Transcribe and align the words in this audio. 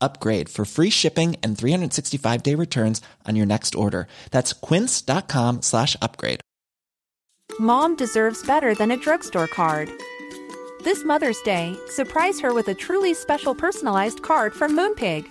upgrade 0.00 0.48
for 0.48 0.64
free 0.64 0.90
shipping 0.90 1.36
and 1.42 1.56
365 1.56 2.42
day 2.42 2.54
returns 2.54 3.00
on 3.26 3.36
your 3.36 3.46
next 3.46 3.74
order. 3.74 4.08
That's 4.30 4.52
quince.com 4.52 5.62
slash 5.62 5.96
upgrade. 6.02 6.40
Mom 7.58 7.96
deserves 7.96 8.46
better 8.46 8.74
than 8.74 8.90
a 8.90 8.96
drugstore 8.96 9.48
card. 9.48 9.90
This 10.84 11.04
Mother's 11.04 11.40
Day, 11.42 11.76
surprise 11.88 12.38
her 12.40 12.54
with 12.54 12.68
a 12.68 12.74
truly 12.74 13.14
special 13.14 13.54
personalized 13.54 14.22
card 14.22 14.54
from 14.54 14.76
Moonpig. 14.76 15.26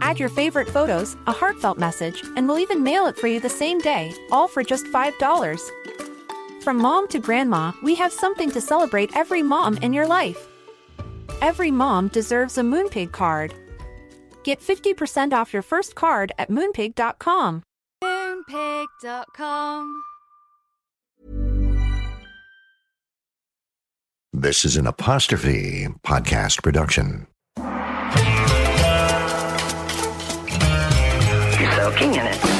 Add 0.00 0.18
your 0.18 0.28
favorite 0.28 0.68
photos, 0.68 1.16
a 1.26 1.32
heartfelt 1.32 1.78
message, 1.78 2.22
and 2.36 2.48
we'll 2.48 2.58
even 2.58 2.82
mail 2.82 3.06
it 3.06 3.16
for 3.16 3.28
you 3.28 3.40
the 3.40 3.48
same 3.48 3.78
day, 3.78 4.12
all 4.32 4.48
for 4.48 4.64
just 4.64 4.86
$5. 4.86 5.60
From 6.62 6.76
mom 6.78 7.08
to 7.08 7.18
grandma, 7.18 7.72
we 7.82 7.94
have 7.94 8.12
something 8.12 8.50
to 8.50 8.60
celebrate 8.60 9.16
every 9.16 9.42
mom 9.42 9.76
in 9.78 9.92
your 9.92 10.06
life. 10.06 10.48
Every 11.40 11.70
mom 11.70 12.08
deserves 12.08 12.58
a 12.58 12.62
Moonpig 12.62 13.12
card. 13.12 13.54
Get 14.42 14.60
50% 14.60 15.32
off 15.32 15.52
your 15.52 15.62
first 15.62 15.94
card 15.94 16.32
at 16.38 16.50
moonpig.com. 16.50 17.62
Moonpig.com. 18.02 20.02
This 24.32 24.64
is 24.64 24.76
an 24.76 24.86
apostrophe 24.86 25.88
podcast 26.04 26.62
production. 26.62 27.26
soaking 31.78 32.14
in 32.14 32.26
it. 32.26 32.57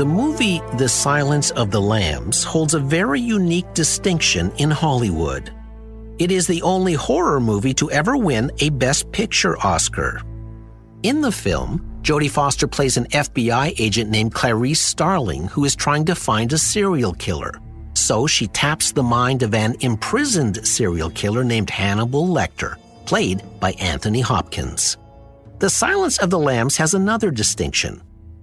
The 0.00 0.06
movie 0.06 0.62
The 0.78 0.88
Silence 0.88 1.50
of 1.50 1.70
the 1.70 1.78
Lambs 1.82 2.42
holds 2.42 2.72
a 2.72 2.80
very 2.80 3.20
unique 3.20 3.70
distinction 3.74 4.50
in 4.56 4.70
Hollywood. 4.70 5.52
It 6.18 6.32
is 6.32 6.46
the 6.46 6.62
only 6.62 6.94
horror 6.94 7.38
movie 7.38 7.74
to 7.74 7.90
ever 7.90 8.16
win 8.16 8.50
a 8.60 8.70
Best 8.70 9.12
Picture 9.12 9.58
Oscar. 9.58 10.22
In 11.02 11.20
the 11.20 11.30
film, 11.30 11.84
Jodie 12.00 12.30
Foster 12.30 12.66
plays 12.66 12.96
an 12.96 13.08
FBI 13.08 13.74
agent 13.78 14.10
named 14.10 14.32
Clarice 14.32 14.80
Starling 14.80 15.48
who 15.48 15.66
is 15.66 15.76
trying 15.76 16.06
to 16.06 16.14
find 16.14 16.50
a 16.54 16.56
serial 16.56 17.12
killer. 17.12 17.60
So 17.92 18.26
she 18.26 18.46
taps 18.46 18.92
the 18.92 19.02
mind 19.02 19.42
of 19.42 19.52
an 19.52 19.76
imprisoned 19.80 20.66
serial 20.66 21.10
killer 21.10 21.44
named 21.44 21.68
Hannibal 21.68 22.26
Lecter, 22.26 22.76
played 23.04 23.42
by 23.60 23.72
Anthony 23.72 24.22
Hopkins. 24.22 24.96
The 25.58 25.68
Silence 25.68 26.16
of 26.16 26.30
the 26.30 26.38
Lambs 26.38 26.78
has 26.78 26.94
another 26.94 27.30
distinction. 27.30 28.00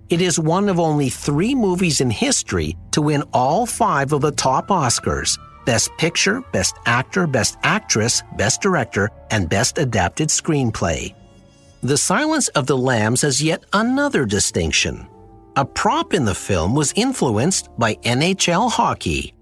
It 0.10 0.22
is 0.22 0.40
one 0.40 0.70
of 0.70 0.80
only 0.80 1.10
three 1.10 1.54
movies 1.54 2.00
in 2.00 2.10
history 2.10 2.78
to 2.92 3.02
win 3.02 3.24
all 3.34 3.66
five 3.66 4.14
of 4.14 4.22
the 4.22 4.32
top 4.32 4.70
Oscars 4.70 5.38
Best 5.66 5.92
Picture, 5.98 6.42
Best 6.54 6.76
Actor, 6.86 7.28
Best 7.28 7.58
Actress, 7.64 8.24
Best 8.38 8.62
Director, 8.62 9.10
and 9.32 9.50
Best 9.50 9.78
Adapted 9.78 10.30
Screenplay. 10.30 11.14
The 11.84 11.98
Silence 11.98 12.48
of 12.50 12.68
the 12.68 12.78
Lambs 12.78 13.22
has 13.24 13.44
yet 13.44 13.66
another 13.74 14.26
distinction. 14.26 15.08
A 15.58 15.66
prop 15.66 16.14
in 16.14 16.24
the 16.24 16.36
film 16.36 16.74
was 16.74 16.94
influenced 16.96 17.68
by 17.78 17.96
NHL 17.96 18.72
hockey. 18.72 19.34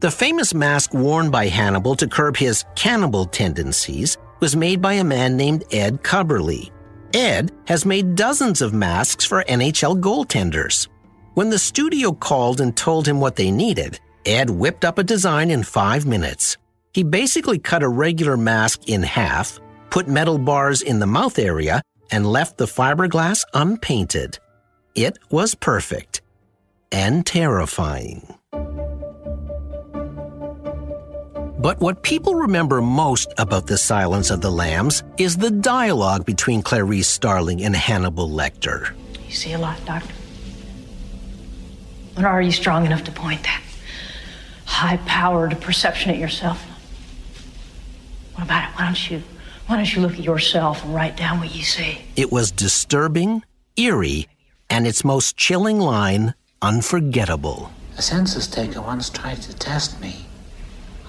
The 0.00 0.10
famous 0.10 0.52
mask 0.52 0.92
worn 0.92 1.30
by 1.30 1.46
Hannibal 1.46 1.94
to 1.94 2.06
curb 2.08 2.36
his 2.36 2.64
cannibal 2.74 3.24
tendencies 3.24 4.18
was 4.40 4.56
made 4.56 4.82
by 4.82 4.94
a 4.94 5.04
man 5.04 5.36
named 5.36 5.62
Ed 5.70 6.02
Cubberley. 6.02 6.71
Ed 7.14 7.52
has 7.66 7.84
made 7.84 8.14
dozens 8.14 8.62
of 8.62 8.72
masks 8.72 9.24
for 9.24 9.44
NHL 9.44 10.00
goaltenders. 10.00 10.88
When 11.34 11.50
the 11.50 11.58
studio 11.58 12.12
called 12.12 12.60
and 12.60 12.76
told 12.76 13.06
him 13.06 13.20
what 13.20 13.36
they 13.36 13.50
needed, 13.50 14.00
Ed 14.26 14.50
whipped 14.50 14.84
up 14.84 14.98
a 14.98 15.04
design 15.04 15.50
in 15.50 15.62
five 15.62 16.06
minutes. 16.06 16.56
He 16.94 17.02
basically 17.02 17.58
cut 17.58 17.82
a 17.82 17.88
regular 17.88 18.36
mask 18.36 18.88
in 18.88 19.02
half, 19.02 19.58
put 19.90 20.08
metal 20.08 20.38
bars 20.38 20.82
in 20.82 20.98
the 20.98 21.06
mouth 21.06 21.38
area, 21.38 21.82
and 22.10 22.26
left 22.26 22.58
the 22.58 22.66
fiberglass 22.66 23.44
unpainted. 23.54 24.38
It 24.94 25.18
was 25.30 25.54
perfect 25.54 26.20
and 26.92 27.24
terrifying. 27.24 28.34
But 31.62 31.78
what 31.78 32.02
people 32.02 32.34
remember 32.34 32.82
most 32.82 33.32
about 33.38 33.68
The 33.68 33.78
Silence 33.78 34.30
of 34.30 34.40
the 34.40 34.50
Lambs 34.50 35.04
is 35.16 35.36
the 35.36 35.52
dialogue 35.52 36.26
between 36.26 36.60
Clarice 36.60 37.06
Starling 37.06 37.62
and 37.62 37.76
Hannibal 37.76 38.28
Lecter. 38.28 38.92
You 39.28 39.32
see 39.32 39.52
a 39.52 39.58
lot, 39.60 39.78
Doctor. 39.84 40.12
But 42.16 42.24
are 42.24 42.42
you 42.42 42.50
strong 42.50 42.84
enough 42.84 43.04
to 43.04 43.12
point 43.12 43.44
that 43.44 43.62
high 44.64 44.96
powered 45.06 45.60
perception 45.60 46.10
at 46.10 46.18
yourself? 46.18 46.60
What 48.34 48.42
about 48.42 48.68
it? 48.68 48.74
Why 48.74 48.86
don't 48.86 49.10
you 49.10 49.22
why 49.68 49.76
don't 49.76 49.94
you 49.94 50.02
look 50.02 50.14
at 50.14 50.24
yourself 50.24 50.82
and 50.84 50.92
write 50.92 51.16
down 51.16 51.38
what 51.38 51.54
you 51.54 51.62
see? 51.62 51.98
It 52.16 52.32
was 52.32 52.50
disturbing, 52.50 53.44
eerie, 53.76 54.26
and 54.68 54.84
its 54.84 55.04
most 55.04 55.36
chilling 55.36 55.78
line, 55.78 56.34
unforgettable. 56.60 57.70
A 57.96 58.02
census 58.02 58.48
taker 58.48 58.82
once 58.82 59.08
tried 59.08 59.40
to 59.42 59.56
test 59.56 60.00
me. 60.00 60.26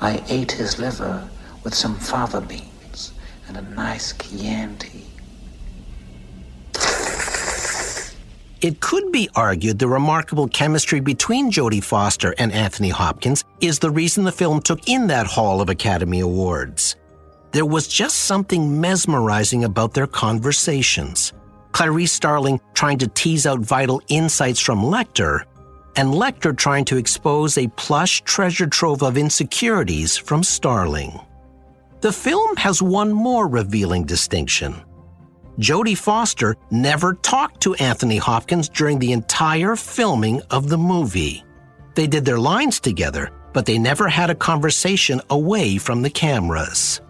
I 0.04 0.22
ate 0.28 0.52
his 0.52 0.80
liver 0.80 1.26
with 1.64 1.74
some 1.74 1.96
fava 1.96 2.42
beans 2.42 3.14
and 3.48 3.56
a 3.56 3.62
nice 3.62 4.12
Chianti. 4.12 5.06
It 8.60 8.82
could 8.82 9.14
be 9.14 9.30
argued 9.34 9.80
the 9.80 9.88
remarkable 9.88 10.50
chemistry 10.50 11.00
between 11.00 11.52
Jodie 11.52 11.82
Foster 11.82 12.36
and 12.38 12.52
Anthony 12.52 12.90
Hopkins 12.90 13.46
is 13.62 13.80
the 13.80 13.92
reason 13.92 14.26
the 14.26 14.32
film 14.34 14.62
took 14.62 14.90
in 14.90 15.08
that 15.08 15.26
haul 15.26 15.62
of 15.62 15.70
Academy 15.70 16.20
Awards. 16.20 16.98
There 17.54 17.66
was 17.66 17.88
just 17.88 18.20
something 18.20 18.82
mesmerizing 18.82 19.64
about 19.64 19.94
their 19.94 20.08
conversations. 20.08 21.32
Clarice 21.72 22.12
Starling 22.12 22.60
trying 22.74 22.98
to 22.98 23.08
tease 23.08 23.46
out 23.46 23.62
vital 23.62 24.02
insights 24.10 24.60
from 24.60 24.82
Lecter, 24.82 25.46
and 25.95 26.10
Lecter 26.10 26.56
trying 26.56 26.86
to 26.86 26.98
expose 26.98 27.57
a 27.57 27.68
plush 27.69 28.22
treasure 28.22 28.68
trove 28.68 29.04
of 29.04 29.18
insecurities 29.18 30.18
from 30.18 30.44
Starling. 30.44 31.19
The 32.01 32.12
film 32.12 32.56
has 32.57 32.81
one 32.81 33.13
more 33.13 33.48
revealing 33.48 34.04
distinction. 34.06 34.75
Jodie 35.60 35.98
Foster 35.98 36.56
never 36.72 37.13
talked 37.13 37.62
to 37.62 37.75
Anthony 37.75 38.18
Hopkins 38.18 38.68
during 38.69 39.00
the 39.00 39.12
entire 39.12 39.75
filming 39.75 40.42
of 40.50 40.68
the 40.68 40.78
movie. 40.78 41.44
They 41.96 42.07
did 42.07 42.25
their 42.25 42.39
lines 42.39 42.80
together, 42.80 43.31
but 43.54 43.66
they 43.66 43.78
never 43.78 44.10
had 44.10 44.31
a 44.31 44.36
conversation 44.36 45.22
away 45.30 45.78
from 45.78 46.01
the 46.01 46.10
cameras. 46.10 47.01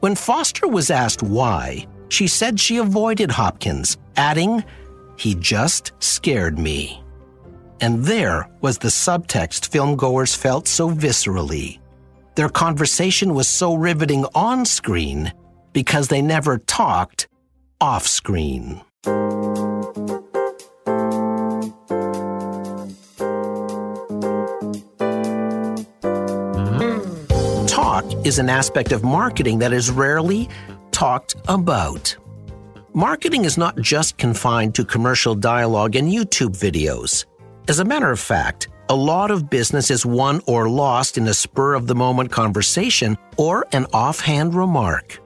When 0.00 0.14
Foster 0.14 0.66
was 0.66 0.90
asked 0.90 1.22
why, 1.22 1.86
she 2.08 2.26
said 2.26 2.58
she 2.58 2.78
avoided 2.78 3.30
Hopkins, 3.30 3.98
adding, 4.16 4.64
He 5.16 5.34
just 5.34 5.92
scared 6.00 6.58
me. 6.58 7.02
And 7.80 8.04
there 8.04 8.48
was 8.60 8.78
the 8.78 8.88
subtext 8.88 9.68
filmgoers 9.70 10.36
felt 10.36 10.66
so 10.66 10.90
viscerally. 10.90 11.78
Their 12.34 12.48
conversation 12.48 13.34
was 13.34 13.48
so 13.48 13.74
riveting 13.74 14.24
on 14.34 14.64
screen 14.64 15.32
because 15.72 16.08
they 16.08 16.22
never 16.22 16.58
talked 16.58 17.28
off 17.80 18.06
screen. 18.06 18.80
Talk 27.66 28.04
is 28.26 28.38
an 28.38 28.48
aspect 28.48 28.92
of 28.92 29.04
marketing 29.04 29.58
that 29.58 29.72
is 29.72 29.90
rarely 29.90 30.48
talked 30.92 31.36
about. 31.48 32.16
Marketing 32.94 33.44
is 33.44 33.58
not 33.58 33.78
just 33.80 34.16
confined 34.16 34.74
to 34.74 34.84
commercial 34.84 35.34
dialogue 35.34 35.96
and 35.96 36.08
YouTube 36.10 36.56
videos. 36.56 37.26
As 37.68 37.80
a 37.80 37.84
matter 37.84 38.12
of 38.12 38.20
fact, 38.20 38.68
a 38.88 38.94
lot 38.94 39.32
of 39.32 39.50
business 39.50 39.90
is 39.90 40.06
won 40.06 40.40
or 40.46 40.68
lost 40.68 41.18
in 41.18 41.26
a 41.26 41.34
spur 41.34 41.74
of 41.74 41.88
the 41.88 41.96
moment 41.96 42.30
conversation 42.30 43.18
or 43.36 43.66
an 43.72 43.86
offhand 43.92 44.54
remark. 44.54 45.18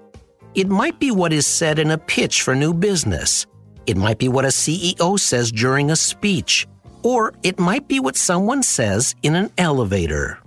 It 0.54 0.66
might 0.66 0.98
be 0.98 1.10
what 1.10 1.34
is 1.34 1.46
said 1.46 1.78
in 1.78 1.90
a 1.90 1.98
pitch 1.98 2.40
for 2.40 2.54
new 2.54 2.72
business. 2.72 3.46
It 3.86 3.98
might 3.98 4.18
be 4.18 4.28
what 4.28 4.46
a 4.46 4.48
CEO 4.48 5.20
says 5.20 5.52
during 5.52 5.90
a 5.90 5.96
speech. 5.96 6.66
Or 7.02 7.34
it 7.42 7.58
might 7.58 7.86
be 7.88 8.00
what 8.00 8.16
someone 8.16 8.62
says 8.62 9.14
in 9.22 9.34
an 9.34 9.50
elevator. 9.58 10.38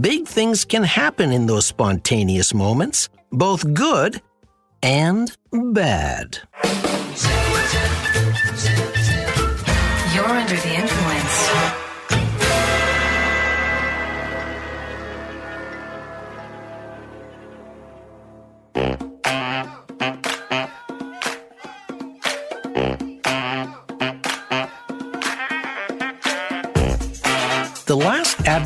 Big 0.00 0.28
things 0.28 0.64
can 0.64 0.84
happen 0.84 1.32
in 1.32 1.46
those 1.46 1.66
spontaneous 1.66 2.54
moments, 2.54 3.08
both 3.32 3.74
good 3.74 4.22
and 4.84 5.36
bad. 5.52 6.38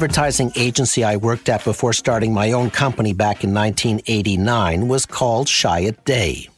Advertising 0.02 0.50
agency 0.56 1.04
I 1.04 1.14
worked 1.14 1.48
at 1.48 1.62
before 1.62 1.92
starting 1.92 2.34
my 2.34 2.50
own 2.50 2.70
company 2.70 3.12
back 3.12 3.44
in 3.44 3.54
1989 3.54 4.88
was 4.88 5.06
called 5.06 5.46
Chiat 5.46 6.04
Day. 6.04 6.48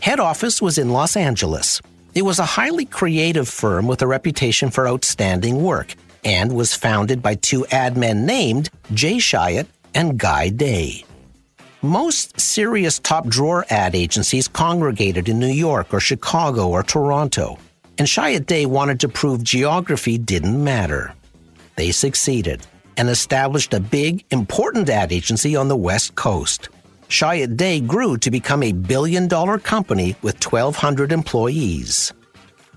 Head 0.00 0.20
office 0.20 0.62
was 0.62 0.78
in 0.78 0.90
Los 0.90 1.16
Angeles. 1.16 1.82
It 2.14 2.22
was 2.22 2.38
a 2.38 2.44
highly 2.44 2.84
creative 2.84 3.48
firm 3.48 3.88
with 3.88 4.02
a 4.02 4.06
reputation 4.06 4.70
for 4.70 4.86
outstanding 4.86 5.60
work 5.64 5.96
and 6.22 6.52
was 6.52 6.76
founded 6.76 7.20
by 7.20 7.34
two 7.34 7.66
ad 7.72 7.96
men 7.96 8.24
named 8.24 8.70
Jay 8.94 9.16
Chiat 9.16 9.66
and 9.96 10.16
Guy 10.16 10.50
Day. 10.50 11.04
Most 11.82 12.38
serious 12.38 13.00
top 13.00 13.26
drawer 13.26 13.66
ad 13.68 13.96
agencies 13.96 14.46
congregated 14.46 15.28
in 15.28 15.40
New 15.40 15.48
York 15.48 15.92
or 15.92 15.98
Chicago 15.98 16.68
or 16.68 16.84
Toronto, 16.84 17.58
and 17.98 18.06
Chiat 18.06 18.46
Day 18.46 18.64
wanted 18.64 19.00
to 19.00 19.08
prove 19.08 19.42
geography 19.42 20.18
didn't 20.18 20.62
matter. 20.62 21.14
They 21.74 21.90
succeeded 21.90 22.64
and 22.96 23.08
established 23.08 23.74
a 23.74 23.80
big, 23.80 24.24
important 24.30 24.88
ad 24.88 25.12
agency 25.12 25.56
on 25.56 25.68
the 25.68 25.76
West 25.76 26.14
Coast. 26.14 26.68
Chiat 27.08 27.56
Day 27.56 27.80
grew 27.80 28.16
to 28.18 28.30
become 28.30 28.62
a 28.62 28.72
billion 28.72 29.28
dollar 29.28 29.58
company 29.58 30.16
with 30.22 30.42
1,200 30.42 31.12
employees. 31.12 32.12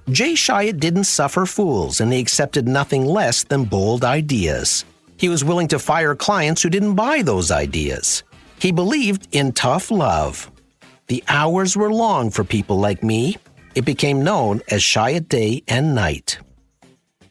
Jay 0.09 0.33
Chiat 0.33 0.79
didn't 0.79 1.05
suffer 1.05 1.45
fools 1.45 2.01
and 2.01 2.11
he 2.13 2.19
accepted 2.19 2.67
nothing 2.67 3.05
less 3.05 3.43
than 3.43 3.63
bold 3.63 4.03
ideas. 4.03 4.85
He 5.17 5.29
was 5.29 5.43
willing 5.43 5.67
to 5.69 5.79
fire 5.79 6.15
clients 6.15 6.61
who 6.61 6.69
didn't 6.69 6.95
buy 6.95 7.21
those 7.21 7.49
ideas. 7.49 8.23
He 8.59 8.71
believed 8.71 9.27
in 9.31 9.53
tough 9.53 9.89
love. 9.89 10.51
The 11.07 11.23
hours 11.27 11.77
were 11.77 11.91
long 11.91 12.29
for 12.29 12.43
people 12.43 12.77
like 12.77 13.03
me. 13.03 13.37
It 13.73 13.85
became 13.85 14.23
known 14.23 14.61
as 14.69 14.81
Chiat 14.81 15.29
Day 15.29 15.63
and 15.67 15.95
Night. 15.95 16.39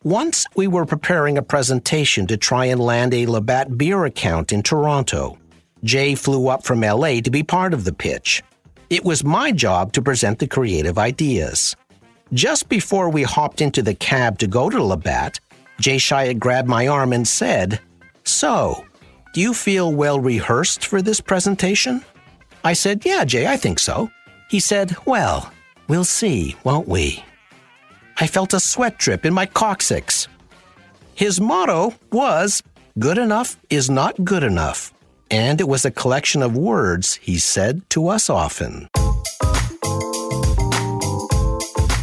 Once 0.05 0.45
we 0.55 0.67
were 0.67 0.85
preparing 0.85 1.39
a 1.39 1.43
presentation 1.43 2.27
to 2.27 2.37
try 2.37 2.67
and 2.67 2.79
land 2.79 3.15
a 3.15 3.25
Labatt 3.25 3.79
beer 3.79 4.05
account 4.05 4.53
in 4.53 4.63
Toronto. 4.63 5.39
Jay 5.83 6.15
flew 6.15 6.49
up 6.49 6.63
from 6.63 6.83
LA 6.83 7.21
to 7.23 7.31
be 7.31 7.43
part 7.43 7.73
of 7.73 7.85
the 7.85 7.93
pitch. 7.93 8.43
It 8.91 9.03
was 9.03 9.25
my 9.25 9.51
job 9.51 9.95
to 9.95 10.03
present 10.03 10.39
the 10.39 10.47
creative 10.47 10.99
ideas. 10.99 11.75
Just 12.35 12.69
before 12.69 13.09
we 13.09 13.23
hopped 13.23 13.63
into 13.63 13.81
the 13.81 13.95
cab 13.95 14.39
to 14.41 14.47
go 14.47 14.69
to 14.69 14.85
Labatt, 14.85 15.41
Jay 15.81 15.97
Chiat 15.97 16.39
grabbed 16.39 16.69
my 16.69 16.87
arm 16.87 17.15
and 17.15 17.27
said, 17.27 17.81
So, 18.25 18.85
do 19.33 19.41
you 19.41 19.55
feel 19.55 19.91
well 19.91 20.21
rehearsed 20.21 20.85
for 20.85 21.01
this 21.01 21.23
presentation? 21.23 22.05
I 22.63 22.75
said, 22.75 23.07
Yeah, 23.07 23.25
Jay, 23.25 23.47
I 23.47 23.57
think 23.57 23.79
so. 23.79 24.11
He 24.51 24.61
said, 24.61 24.95
Well, 25.07 25.51
we'll 25.89 26.05
see, 26.05 26.57
won't 26.63 26.89
we? 26.89 27.25
I 28.19 28.27
felt 28.27 28.55
a 28.55 28.61
sweat 28.61 28.99
drip 28.99 29.27
in 29.27 29.35
my 29.35 29.47
coccyx. 29.47 30.29
His 31.15 31.41
motto 31.41 31.95
was, 32.13 32.63
Good 32.99 33.19
enough 33.19 33.57
is 33.71 33.91
not 33.91 34.25
good 34.25 34.45
enough. 34.45 34.93
And 35.31 35.61
it 35.61 35.67
was 35.67 35.85
a 35.85 35.91
collection 35.91 36.43
of 36.43 36.57
words 36.57 37.15
he 37.15 37.39
said 37.39 37.83
to 37.91 38.09
us 38.09 38.31
often. 38.31 38.89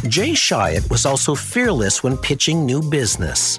Jay 0.06 0.32
Chiat 0.32 0.90
was 0.90 1.06
also 1.06 1.34
fearless 1.34 2.02
when 2.02 2.18
pitching 2.18 2.66
new 2.66 2.82
business. 2.82 3.58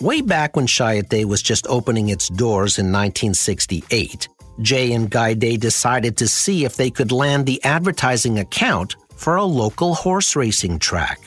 Way 0.00 0.20
back 0.20 0.54
when 0.54 0.66
Chiat 0.66 1.08
Day 1.08 1.24
was 1.24 1.42
just 1.42 1.66
opening 1.66 2.10
its 2.10 2.28
doors 2.28 2.78
in 2.78 2.86
1968, 2.86 4.28
Jay 4.60 4.92
and 4.92 5.10
Guy 5.10 5.34
Day 5.34 5.56
decided 5.56 6.16
to 6.18 6.28
see 6.28 6.64
if 6.64 6.76
they 6.76 6.90
could 6.90 7.10
land 7.10 7.46
the 7.46 7.62
advertising 7.64 8.38
account 8.38 8.94
for 9.16 9.36
a 9.36 9.44
local 9.44 9.94
horse 9.94 10.36
racing 10.36 10.78
track. 10.78 11.18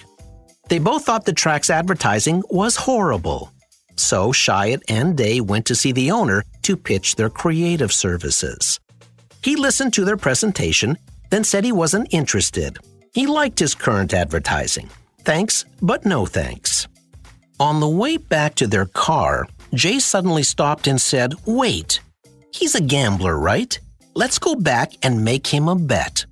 They 0.67 0.79
both 0.79 1.05
thought 1.05 1.25
the 1.25 1.33
track's 1.33 1.69
advertising 1.69 2.43
was 2.49 2.75
horrible. 2.75 3.51
So 3.97 4.31
Chiat 4.31 4.81
and 4.89 5.15
Day 5.15 5.39
went 5.41 5.65
to 5.67 5.75
see 5.75 5.91
the 5.91 6.11
owner 6.11 6.43
to 6.63 6.75
pitch 6.75 7.15
their 7.15 7.29
creative 7.29 7.93
services. 7.93 8.79
He 9.43 9.55
listened 9.55 9.93
to 9.93 10.05
their 10.05 10.17
presentation, 10.17 10.97
then 11.29 11.43
said 11.43 11.63
he 11.63 11.71
wasn't 11.71 12.13
interested. 12.13 12.77
He 13.13 13.27
liked 13.27 13.59
his 13.59 13.75
current 13.75 14.13
advertising. 14.13 14.89
Thanks, 15.19 15.65
but 15.81 16.05
no 16.05 16.25
thanks. 16.25 16.87
On 17.59 17.79
the 17.79 17.87
way 17.87 18.17
back 18.17 18.55
to 18.55 18.67
their 18.67 18.85
car, 18.85 19.47
Jay 19.73 19.99
suddenly 19.99 20.43
stopped 20.43 20.87
and 20.87 20.99
said, 20.99 21.33
Wait, 21.45 22.01
he's 22.51 22.75
a 22.75 22.81
gambler, 22.81 23.37
right? 23.37 23.79
Let's 24.13 24.39
go 24.39 24.55
back 24.55 24.93
and 25.03 25.23
make 25.23 25.47
him 25.47 25.67
a 25.67 25.75
bet. 25.75 26.25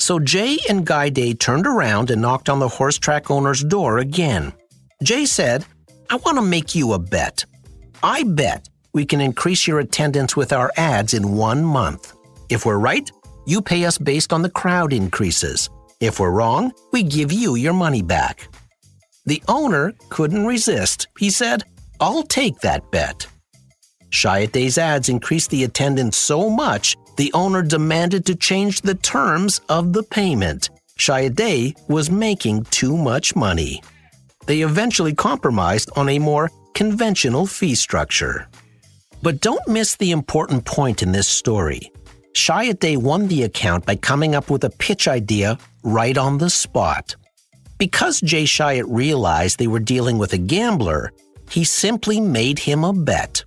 So 0.00 0.18
Jay 0.18 0.58
and 0.68 0.86
Guy 0.86 1.10
Day 1.10 1.34
turned 1.34 1.66
around 1.66 2.10
and 2.10 2.22
knocked 2.22 2.48
on 2.48 2.58
the 2.58 2.68
horse 2.68 2.98
track 2.98 3.30
owner's 3.30 3.62
door 3.62 3.98
again. 3.98 4.50
Jay 5.02 5.26
said, 5.26 5.66
I 6.08 6.16
want 6.16 6.38
to 6.38 6.42
make 6.42 6.74
you 6.74 6.94
a 6.94 6.98
bet. 6.98 7.44
I 8.02 8.22
bet 8.22 8.66
we 8.94 9.04
can 9.04 9.20
increase 9.20 9.66
your 9.66 9.78
attendance 9.78 10.34
with 10.34 10.54
our 10.54 10.72
ads 10.78 11.12
in 11.12 11.36
one 11.36 11.62
month. 11.62 12.14
If 12.48 12.64
we're 12.64 12.78
right, 12.78 13.10
you 13.46 13.60
pay 13.60 13.84
us 13.84 13.98
based 13.98 14.32
on 14.32 14.40
the 14.40 14.48
crowd 14.48 14.94
increases. 14.94 15.68
If 16.00 16.18
we're 16.18 16.30
wrong, 16.30 16.72
we 16.92 17.02
give 17.02 17.30
you 17.30 17.56
your 17.56 17.74
money 17.74 18.02
back. 18.02 18.48
The 19.26 19.42
owner 19.48 19.92
couldn't 20.08 20.46
resist. 20.46 21.08
He 21.18 21.28
said, 21.28 21.62
I'll 22.00 22.22
take 22.22 22.58
that 22.60 22.90
bet. 22.90 23.26
Chiat 24.10 24.52
Day's 24.52 24.78
ads 24.78 25.10
increased 25.10 25.50
the 25.50 25.64
attendance 25.64 26.16
so 26.16 26.48
much, 26.48 26.96
the 27.20 27.32
owner 27.34 27.60
demanded 27.60 28.24
to 28.24 28.34
change 28.34 28.80
the 28.80 28.94
terms 28.94 29.60
of 29.68 29.92
the 29.92 30.02
payment. 30.02 30.70
Chiat 30.98 31.34
Day 31.34 31.74
was 31.86 32.10
making 32.10 32.64
too 32.70 32.96
much 32.96 33.36
money. 33.36 33.82
They 34.46 34.62
eventually 34.62 35.14
compromised 35.14 35.90
on 35.96 36.08
a 36.08 36.18
more 36.18 36.50
conventional 36.72 37.44
fee 37.44 37.74
structure. 37.74 38.48
But 39.22 39.42
don't 39.42 39.68
miss 39.68 39.96
the 39.96 40.12
important 40.12 40.64
point 40.64 41.02
in 41.02 41.12
this 41.12 41.28
story. 41.28 41.92
Chiat 42.32 42.80
Day 42.80 42.96
won 42.96 43.28
the 43.28 43.42
account 43.42 43.84
by 43.84 43.96
coming 43.96 44.34
up 44.34 44.48
with 44.48 44.64
a 44.64 44.70
pitch 44.70 45.06
idea 45.06 45.58
right 45.82 46.16
on 46.16 46.38
the 46.38 46.48
spot. 46.48 47.16
Because 47.76 48.22
Jay 48.22 48.44
Chiat 48.44 48.84
realized 48.88 49.58
they 49.58 49.66
were 49.66 49.78
dealing 49.78 50.16
with 50.16 50.32
a 50.32 50.38
gambler, 50.38 51.12
he 51.50 51.64
simply 51.64 52.18
made 52.18 52.58
him 52.58 52.82
a 52.82 52.94
bet. 52.94 53.44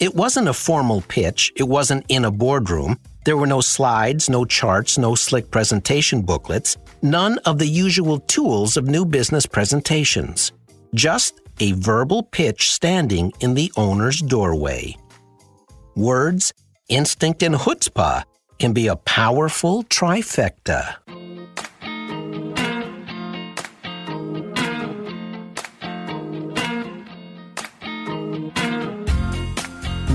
It 0.00 0.14
wasn't 0.14 0.46
a 0.46 0.52
formal 0.52 1.02
pitch, 1.08 1.52
it 1.56 1.64
wasn't 1.64 2.06
in 2.08 2.24
a 2.24 2.30
boardroom. 2.30 3.00
There 3.24 3.36
were 3.36 3.48
no 3.48 3.60
slides, 3.60 4.28
no 4.28 4.44
charts, 4.44 4.96
no 4.96 5.16
slick 5.16 5.50
presentation 5.50 6.22
booklets, 6.22 6.76
none 7.02 7.38
of 7.38 7.58
the 7.58 7.66
usual 7.66 8.20
tools 8.20 8.76
of 8.76 8.86
new 8.86 9.04
business 9.04 9.44
presentations. 9.44 10.52
Just 10.94 11.40
a 11.58 11.72
verbal 11.72 12.22
pitch 12.22 12.70
standing 12.70 13.32
in 13.40 13.54
the 13.54 13.72
owner's 13.76 14.20
doorway. 14.20 14.96
Words, 15.96 16.52
instinct, 16.88 17.42
and 17.42 17.56
chutzpah 17.56 18.22
can 18.60 18.72
be 18.72 18.86
a 18.86 18.94
powerful 18.94 19.82
trifecta. 19.82 20.94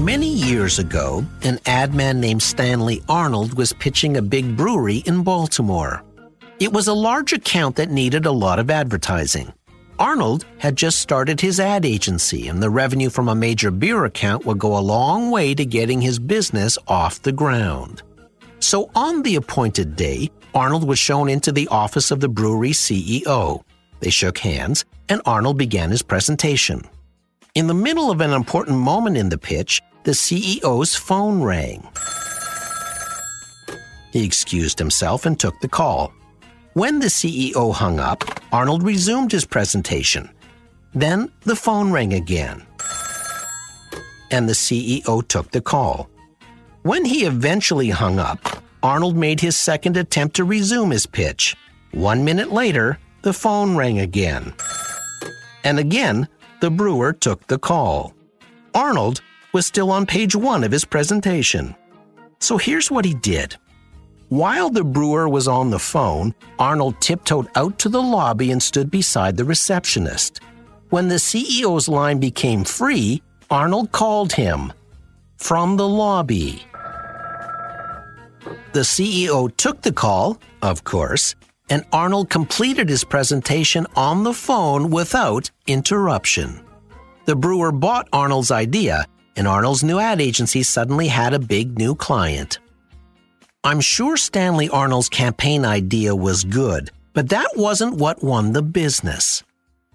Many 0.04 0.28
years 0.28 0.80
ago, 0.80 1.26
an 1.44 1.60
ad 1.66 1.94
man 1.94 2.20
named 2.20 2.44
Stanley 2.44 3.02
Arnold 3.08 3.54
was 3.54 3.72
pitching 3.72 4.18
a 4.18 4.22
big 4.22 4.58
brewery 4.58 4.98
in 4.98 5.24
Baltimore. 5.24 6.04
It 6.60 6.74
was 6.74 6.90
a 6.90 6.94
large 6.94 7.32
account 7.32 7.78
that 7.78 7.90
needed 7.90 8.26
a 8.26 8.32
lot 8.34 8.60
of 8.60 8.70
advertising. 8.70 9.54
Arnold 9.98 10.46
had 10.58 10.76
just 10.76 11.00
started 11.00 11.40
his 11.40 11.58
ad 11.58 11.86
agency, 11.86 12.50
and 12.50 12.62
the 12.62 12.70
revenue 12.70 13.10
from 13.10 13.30
a 13.30 13.36
major 13.36 13.72
beer 13.72 14.04
account 14.04 14.46
would 14.46 14.60
go 14.60 14.78
a 14.78 14.84
long 14.84 15.32
way 15.32 15.56
to 15.56 15.66
getting 15.66 16.02
his 16.02 16.20
business 16.20 16.78
off 16.90 17.22
the 17.22 17.32
ground. 17.32 18.04
So 18.60 18.92
on 18.96 19.24
the 19.24 19.38
appointed 19.38 19.96
day, 19.96 20.30
Arnold 20.54 20.86
was 20.86 21.00
shown 21.00 21.30
into 21.30 21.54
the 21.54 21.70
office 21.70 22.12
of 22.12 22.20
the 22.20 22.28
brewery 22.28 22.72
CEO. 22.72 23.64
They 24.02 24.10
shook 24.10 24.40
hands, 24.40 24.84
and 25.08 25.22
Arnold 25.26 25.58
began 25.58 25.92
his 25.92 26.02
presentation. 26.02 26.84
In 27.56 27.68
the 27.68 27.74
middle 27.74 28.12
of 28.12 28.20
an 28.20 28.32
important 28.32 28.80
moment 28.80 29.16
in 29.16 29.30
the 29.30 29.38
pitch, 29.38 29.82
the 30.04 30.12
CEO's 30.12 30.96
phone 30.96 31.42
rang. 31.42 31.88
He 34.12 34.26
excused 34.26 34.78
himself 34.78 35.26
and 35.26 35.40
took 35.40 35.60
the 35.62 35.68
call. 35.68 36.14
When 36.74 37.00
the 37.00 37.08
CEO 37.08 37.74
hung 37.74 38.00
up, 38.00 38.24
Arnold 38.52 38.84
resumed 38.84 39.32
his 39.32 39.46
presentation. 39.46 40.30
Then 40.94 41.32
the 41.42 41.56
phone 41.56 41.92
rang 41.92 42.14
again. 42.14 42.66
And 44.30 44.50
the 44.50 44.54
CEO 44.54 45.28
took 45.28 45.52
the 45.52 45.62
call. 45.62 46.10
When 46.82 47.06
he 47.06 47.26
eventually 47.26 47.90
hung 47.90 48.20
up, 48.20 48.40
Arnold 48.84 49.16
made 49.16 49.40
his 49.40 49.56
second 49.56 49.96
attempt 49.96 50.36
to 50.36 50.44
resume 50.44 50.92
his 50.92 51.06
pitch. 51.06 51.56
One 51.92 52.26
minute 52.26 52.52
later, 52.52 53.00
the 53.22 53.34
phone 53.34 53.78
rang 53.78 54.00
again. 54.00 54.54
And 55.64 55.80
again, 55.80 56.28
the 56.60 56.70
brewer 56.70 57.14
took 57.14 57.48
the 57.48 57.58
call. 57.58 58.14
Arnold 58.74 59.22
was 59.54 59.66
still 59.66 59.92
on 59.92 60.06
page 60.06 60.36
one 60.36 60.64
of 60.64 60.72
his 60.72 60.84
presentation. 60.84 61.76
So 62.40 62.58
here's 62.58 62.92
what 62.92 63.06
he 63.06 63.14
did. 63.14 63.56
While 64.30 64.72
the 64.72 64.84
brewer 64.84 65.30
was 65.30 65.48
on 65.48 65.70
the 65.70 65.80
phone, 65.80 66.34
Arnold 66.58 67.00
tiptoed 67.00 67.48
out 67.56 67.78
to 67.80 67.90
the 67.90 68.02
lobby 68.02 68.52
and 68.52 68.62
stood 68.62 68.90
beside 68.90 69.38
the 69.38 69.46
receptionist. 69.46 70.42
When 70.90 71.08
the 71.08 71.16
CEO's 71.16 71.88
line 71.88 72.20
became 72.20 72.64
free, 72.64 73.22
Arnold 73.52 73.92
called 73.92 74.34
him 74.34 74.74
from 75.38 75.78
the 75.78 75.88
lobby. 75.88 76.64
The 78.74 78.80
CEO 78.80 79.56
took 79.56 79.84
the 79.84 79.92
call, 79.92 80.40
of 80.64 80.84
course, 80.84 81.36
and 81.70 81.86
Arnold 81.94 82.30
completed 82.30 82.90
his 82.90 83.04
presentation 83.04 83.86
on 83.96 84.24
the 84.24 84.34
phone 84.34 84.90
without 84.90 85.52
interruption. 85.68 86.66
The 87.26 87.36
brewer 87.36 87.72
bought 87.72 88.10
Arnold's 88.12 88.52
idea 88.52 89.06
and 89.36 89.48
Arnold's 89.48 89.84
new 89.84 90.00
ad 90.00 90.22
agency 90.22 90.64
suddenly 90.64 91.08
had 91.08 91.34
a 91.34 91.40
big 91.40 91.78
new 91.78 91.96
client. 91.96 92.60
I'm 93.64 93.80
sure 93.80 94.18
Stanley 94.18 94.70
Arnold's 94.70 95.10
campaign 95.10 95.64
idea 95.64 96.16
was 96.16 96.44
good, 96.44 96.92
but 97.14 97.30
that 97.30 97.50
wasn't 97.56 97.96
what 97.96 98.24
won 98.24 98.54
the 98.54 98.62
business. 98.62 99.44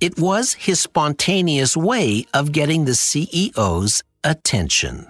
It 0.00 0.18
was 0.18 0.54
his 0.54 0.80
spontaneous 0.80 1.76
way 1.76 2.24
of 2.32 2.52
getting 2.52 2.84
the 2.84 2.92
CEO's 2.92 4.02
attention. 4.24 5.06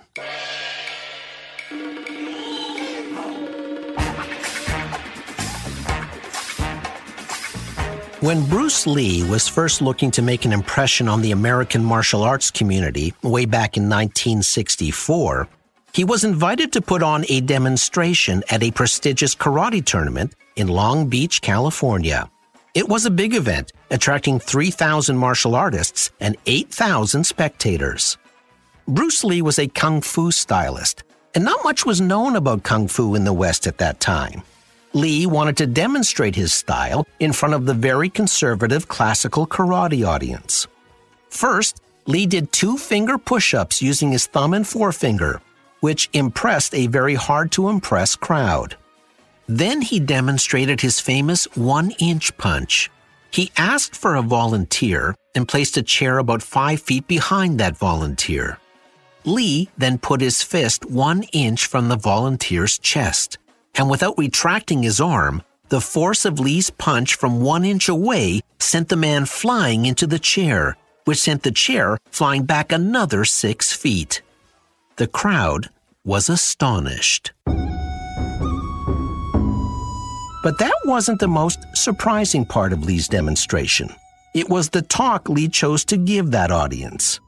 When 8.20 8.44
Bruce 8.48 8.84
Lee 8.84 9.22
was 9.30 9.46
first 9.46 9.80
looking 9.80 10.10
to 10.10 10.22
make 10.22 10.44
an 10.44 10.52
impression 10.52 11.06
on 11.06 11.22
the 11.22 11.30
American 11.30 11.84
martial 11.84 12.24
arts 12.24 12.50
community 12.50 13.14
way 13.22 13.44
back 13.44 13.76
in 13.76 13.84
1964, 13.84 15.46
he 15.92 16.02
was 16.02 16.24
invited 16.24 16.72
to 16.72 16.80
put 16.80 17.04
on 17.04 17.24
a 17.28 17.40
demonstration 17.40 18.42
at 18.50 18.64
a 18.64 18.72
prestigious 18.72 19.36
karate 19.36 19.84
tournament 19.84 20.34
in 20.56 20.66
Long 20.66 21.06
Beach, 21.06 21.40
California. 21.40 22.28
It 22.74 22.88
was 22.88 23.06
a 23.06 23.10
big 23.10 23.34
event, 23.34 23.72
attracting 23.92 24.40
3,000 24.40 25.16
martial 25.16 25.54
artists 25.54 26.10
and 26.18 26.36
8,000 26.44 27.22
spectators. 27.22 28.18
Bruce 28.88 29.22
Lee 29.22 29.42
was 29.42 29.60
a 29.60 29.68
kung 29.68 30.00
fu 30.00 30.32
stylist, 30.32 31.04
and 31.36 31.44
not 31.44 31.62
much 31.62 31.86
was 31.86 32.00
known 32.00 32.34
about 32.34 32.64
kung 32.64 32.88
fu 32.88 33.14
in 33.14 33.22
the 33.22 33.32
West 33.32 33.68
at 33.68 33.78
that 33.78 34.00
time. 34.00 34.42
Lee 34.94 35.26
wanted 35.26 35.56
to 35.58 35.66
demonstrate 35.66 36.34
his 36.34 36.52
style 36.52 37.06
in 37.20 37.32
front 37.32 37.54
of 37.54 37.66
the 37.66 37.74
very 37.74 38.08
conservative 38.08 38.88
classical 38.88 39.46
karate 39.46 40.06
audience. 40.06 40.66
First, 41.28 41.80
Lee 42.06 42.26
did 42.26 42.52
two 42.52 42.78
finger 42.78 43.18
push 43.18 43.52
ups 43.52 43.82
using 43.82 44.12
his 44.12 44.26
thumb 44.26 44.54
and 44.54 44.66
forefinger, 44.66 45.42
which 45.80 46.08
impressed 46.14 46.74
a 46.74 46.86
very 46.86 47.14
hard 47.14 47.52
to 47.52 47.68
impress 47.68 48.16
crowd. 48.16 48.76
Then 49.46 49.82
he 49.82 50.00
demonstrated 50.00 50.80
his 50.80 51.00
famous 51.00 51.44
one 51.54 51.90
inch 51.98 52.36
punch. 52.38 52.90
He 53.30 53.52
asked 53.58 53.94
for 53.94 54.14
a 54.14 54.22
volunteer 54.22 55.14
and 55.34 55.46
placed 55.46 55.76
a 55.76 55.82
chair 55.82 56.16
about 56.16 56.42
five 56.42 56.80
feet 56.80 57.06
behind 57.06 57.60
that 57.60 57.76
volunteer. 57.76 58.58
Lee 59.26 59.68
then 59.76 59.98
put 59.98 60.22
his 60.22 60.42
fist 60.42 60.86
one 60.86 61.24
inch 61.24 61.66
from 61.66 61.88
the 61.88 61.96
volunteer's 61.96 62.78
chest 62.78 63.36
and 63.74 63.90
without 63.90 64.18
retracting 64.18 64.82
his 64.82 65.00
arm, 65.00 65.42
the 65.68 65.80
force 65.80 66.24
of 66.24 66.40
Lee's 66.40 66.70
punch 66.70 67.14
from 67.14 67.40
one 67.40 67.64
inch 67.64 67.88
away 67.88 68.40
sent 68.58 68.88
the 68.88 68.96
man 68.96 69.26
flying 69.26 69.86
into 69.86 70.06
the 70.06 70.18
chair, 70.18 70.76
which 71.04 71.18
sent 71.18 71.42
the 71.42 71.52
chair 71.52 71.98
flying 72.10 72.44
back 72.44 72.72
another 72.72 73.24
six 73.24 73.72
feet. 73.72 74.22
The 74.96 75.06
crowd 75.06 75.68
was 76.04 76.28
astonished. 76.28 77.32
But 80.42 80.58
that 80.58 80.74
wasn't 80.84 81.20
the 81.20 81.28
most 81.28 81.58
surprising 81.74 82.46
part 82.46 82.72
of 82.72 82.84
Lee's 82.84 83.08
demonstration. 83.08 83.90
It 84.34 84.48
was 84.48 84.68
the 84.70 84.82
talk 84.82 85.28
Lee 85.28 85.48
chose 85.48 85.84
to 85.86 85.96
give 85.96 86.30
that 86.30 86.50
audience. 86.50 87.20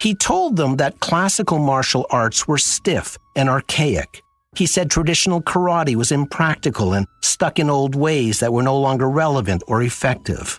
He 0.00 0.14
told 0.14 0.56
them 0.56 0.76
that 0.76 1.00
classical 1.00 1.58
martial 1.58 2.06
arts 2.10 2.46
were 2.46 2.58
stiff 2.58 3.16
and 3.34 3.48
archaic, 3.48 4.22
he 4.56 4.66
said 4.66 4.90
traditional 4.90 5.42
karate 5.42 5.96
was 5.96 6.12
impractical 6.12 6.92
and 6.92 7.06
stuck 7.22 7.58
in 7.58 7.70
old 7.70 7.94
ways 7.94 8.40
that 8.40 8.52
were 8.52 8.62
no 8.62 8.78
longer 8.78 9.08
relevant 9.08 9.62
or 9.66 9.82
effective. 9.82 10.58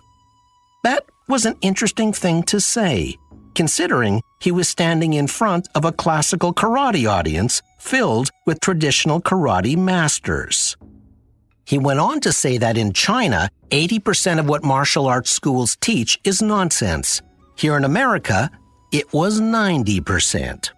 That 0.83 1.05
was 1.27 1.45
an 1.45 1.55
interesting 1.61 2.13
thing 2.13 2.43
to 2.43 2.59
say, 2.59 3.15
considering 3.55 4.21
he 4.39 4.51
was 4.51 4.69
standing 4.69 5.13
in 5.13 5.27
front 5.27 5.67
of 5.73 5.85
a 5.85 5.91
classical 5.91 6.53
karate 6.53 7.09
audience 7.09 7.61
filled 7.79 8.29
with 8.45 8.59
traditional 8.59 9.21
karate 9.21 9.77
masters. 9.77 10.77
He 11.65 11.79
went 11.79 11.99
on 11.99 12.19
to 12.21 12.31
say 12.31 12.59
that 12.59 12.77
in 12.77 12.93
China, 12.93 13.49
80% 13.71 14.39
of 14.39 14.47
what 14.47 14.63
martial 14.63 15.07
arts 15.07 15.31
schools 15.31 15.75
teach 15.81 16.19
is 16.23 16.41
nonsense. 16.41 17.21
Here 17.55 17.75
in 17.75 17.83
America, 17.83 18.51
it 18.91 19.11
was 19.13 19.41
90%. 19.41 20.69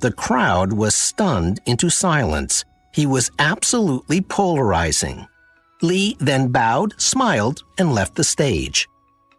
The 0.00 0.12
crowd 0.12 0.72
was 0.72 0.94
stunned 0.94 1.60
into 1.66 1.90
silence. 1.90 2.64
He 2.94 3.04
was 3.04 3.30
absolutely 3.38 4.22
polarizing. 4.22 5.26
Lee 5.82 6.16
then 6.20 6.48
bowed, 6.48 6.98
smiled, 6.98 7.62
and 7.78 7.94
left 7.94 8.14
the 8.14 8.24
stage. 8.24 8.88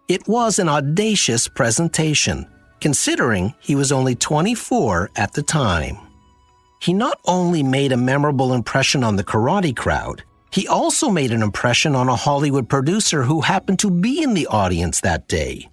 It 0.08 0.27
was 0.27 0.60
an 0.60 0.70
audacious 0.70 1.48
presentation, 1.48 2.46
considering 2.80 3.56
he 3.60 3.75
was 3.75 3.91
only 3.91 4.13
24 4.13 5.10
at 5.15 5.34
the 5.34 5.41
time. 5.41 5.98
He 6.80 6.94
not 6.94 7.20
only 7.25 7.63
made 7.63 7.91
a 7.91 7.98
memorable 7.98 8.53
impression 8.53 9.03
on 9.03 9.15
the 9.15 9.24
karate 9.24 9.75
crowd, 9.75 10.24
he 10.51 10.68
also 10.68 11.10
made 11.10 11.32
an 11.32 11.41
impression 11.41 11.96
on 11.96 12.08
a 12.08 12.15
Hollywood 12.15 12.70
producer 12.70 13.24
who 13.24 13.41
happened 13.41 13.80
to 13.80 13.89
be 13.89 14.22
in 14.22 14.36
the 14.36 14.48
audience 14.48 15.01
that 15.01 15.27
day. 15.27 15.70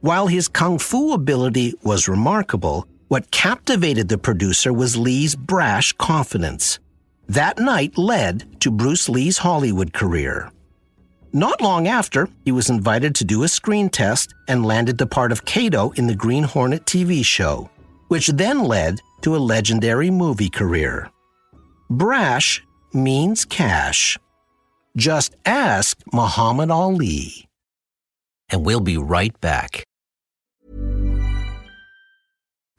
While 0.00 0.28
his 0.28 0.48
kung 0.48 0.78
fu 0.78 1.12
ability 1.12 1.74
was 1.82 2.08
remarkable, 2.08 2.86
what 3.14 3.30
captivated 3.30 4.08
the 4.08 4.18
producer 4.18 4.72
was 4.72 4.96
Lee's 4.96 5.36
brash 5.36 5.92
confidence. 5.92 6.80
That 7.28 7.60
night 7.60 7.96
led 7.96 8.60
to 8.60 8.72
Bruce 8.72 9.08
Lee's 9.08 9.38
Hollywood 9.38 9.92
career. 9.92 10.50
Not 11.32 11.60
long 11.60 11.86
after, 11.86 12.28
he 12.44 12.50
was 12.50 12.70
invited 12.70 13.14
to 13.14 13.24
do 13.24 13.44
a 13.44 13.48
screen 13.48 13.88
test 13.88 14.34
and 14.48 14.66
landed 14.66 14.98
the 14.98 15.06
part 15.06 15.30
of 15.30 15.44
Kato 15.44 15.90
in 15.90 16.08
the 16.08 16.16
Green 16.16 16.42
Hornet 16.42 16.86
TV 16.86 17.24
show, 17.24 17.70
which 18.08 18.26
then 18.26 18.64
led 18.64 18.98
to 19.22 19.36
a 19.36 19.44
legendary 19.54 20.10
movie 20.10 20.50
career. 20.50 21.08
Brash 21.88 22.64
means 22.92 23.44
cash. 23.44 24.18
Just 24.96 25.36
ask 25.46 25.96
Muhammad 26.12 26.72
Ali. 26.72 27.48
And 28.48 28.66
we'll 28.66 28.80
be 28.80 28.96
right 28.96 29.40
back. 29.40 29.84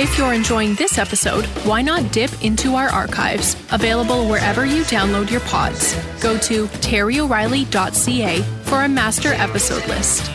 If 0.00 0.16
you're 0.16 0.32
enjoying 0.32 0.76
this 0.76 0.96
episode, 0.96 1.44
why 1.66 1.82
not 1.82 2.10
dip 2.10 2.30
into 2.42 2.74
our 2.74 2.88
archives, 2.88 3.54
available 3.70 4.26
wherever 4.26 4.64
you 4.64 4.80
download 4.84 5.30
your 5.30 5.42
pods. 5.42 5.94
Go 6.22 6.38
to 6.38 6.68
terryoreilly.ca 6.68 8.40
for 8.62 8.84
a 8.84 8.88
master 8.88 9.34
episode 9.34 9.86
list. 9.88 10.30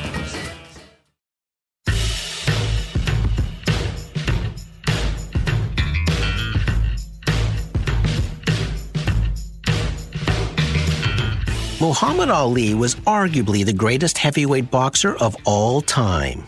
Muhammad 11.82 12.30
Ali 12.30 12.76
was 12.76 12.94
arguably 13.08 13.66
the 13.66 13.74
greatest 13.74 14.20
heavyweight 14.20 14.70
boxer 14.70 15.16
of 15.16 15.36
all 15.44 15.82
time. 15.82 16.46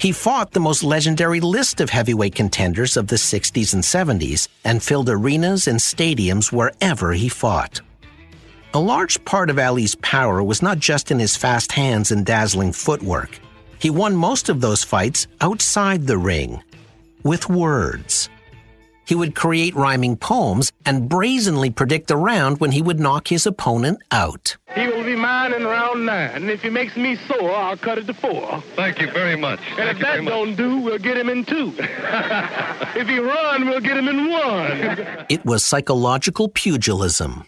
He 0.00 0.12
fought 0.12 0.52
the 0.52 0.60
most 0.60 0.82
legendary 0.82 1.40
list 1.40 1.78
of 1.78 1.90
heavyweight 1.90 2.34
contenders 2.34 2.96
of 2.96 3.08
the 3.08 3.16
60s 3.16 3.74
and 3.74 3.82
70s 3.82 4.48
and 4.64 4.82
filled 4.82 5.10
arenas 5.10 5.68
and 5.68 5.78
stadiums 5.78 6.50
wherever 6.50 7.12
he 7.12 7.28
fought. 7.28 7.82
A 8.72 8.80
large 8.80 9.22
part 9.26 9.50
of 9.50 9.58
Ali's 9.58 9.96
power 9.96 10.42
was 10.42 10.62
not 10.62 10.78
just 10.78 11.10
in 11.10 11.18
his 11.18 11.36
fast 11.36 11.72
hands 11.72 12.12
and 12.12 12.24
dazzling 12.24 12.72
footwork. 12.72 13.38
He 13.78 13.90
won 13.90 14.16
most 14.16 14.48
of 14.48 14.62
those 14.62 14.82
fights 14.82 15.26
outside 15.42 16.06
the 16.06 16.16
ring, 16.16 16.62
with 17.22 17.50
words. 17.50 18.29
He 19.10 19.16
would 19.16 19.34
create 19.34 19.74
rhyming 19.74 20.16
poems 20.16 20.70
and 20.86 21.08
brazenly 21.08 21.68
predict 21.68 22.06
the 22.06 22.16
round 22.16 22.60
when 22.60 22.70
he 22.70 22.80
would 22.80 23.00
knock 23.00 23.26
his 23.26 23.44
opponent 23.44 23.98
out. 24.12 24.56
He 24.72 24.86
will 24.86 25.02
be 25.02 25.16
mine 25.16 25.52
in 25.52 25.64
round 25.64 26.06
nine, 26.06 26.30
and 26.42 26.48
if 26.48 26.62
he 26.62 26.70
makes 26.70 26.96
me 26.96 27.16
sore, 27.26 27.50
I'll 27.50 27.76
cut 27.76 27.98
it 27.98 28.06
to 28.06 28.14
four. 28.14 28.62
Thank 28.76 29.00
you 29.00 29.10
very 29.10 29.34
much. 29.34 29.58
And 29.70 29.78
Thank 29.78 29.96
if 29.96 29.98
that 29.98 30.24
don't 30.24 30.54
do, 30.54 30.78
we'll 30.78 31.00
get 31.00 31.16
him 31.16 31.28
in 31.28 31.44
two. 31.44 31.74
if 31.80 33.08
he 33.08 33.18
run, 33.18 33.68
we'll 33.68 33.80
get 33.80 33.96
him 33.96 34.06
in 34.06 34.30
one. 34.30 35.26
It 35.28 35.44
was 35.44 35.64
psychological 35.64 36.48
pugilism. 36.48 37.46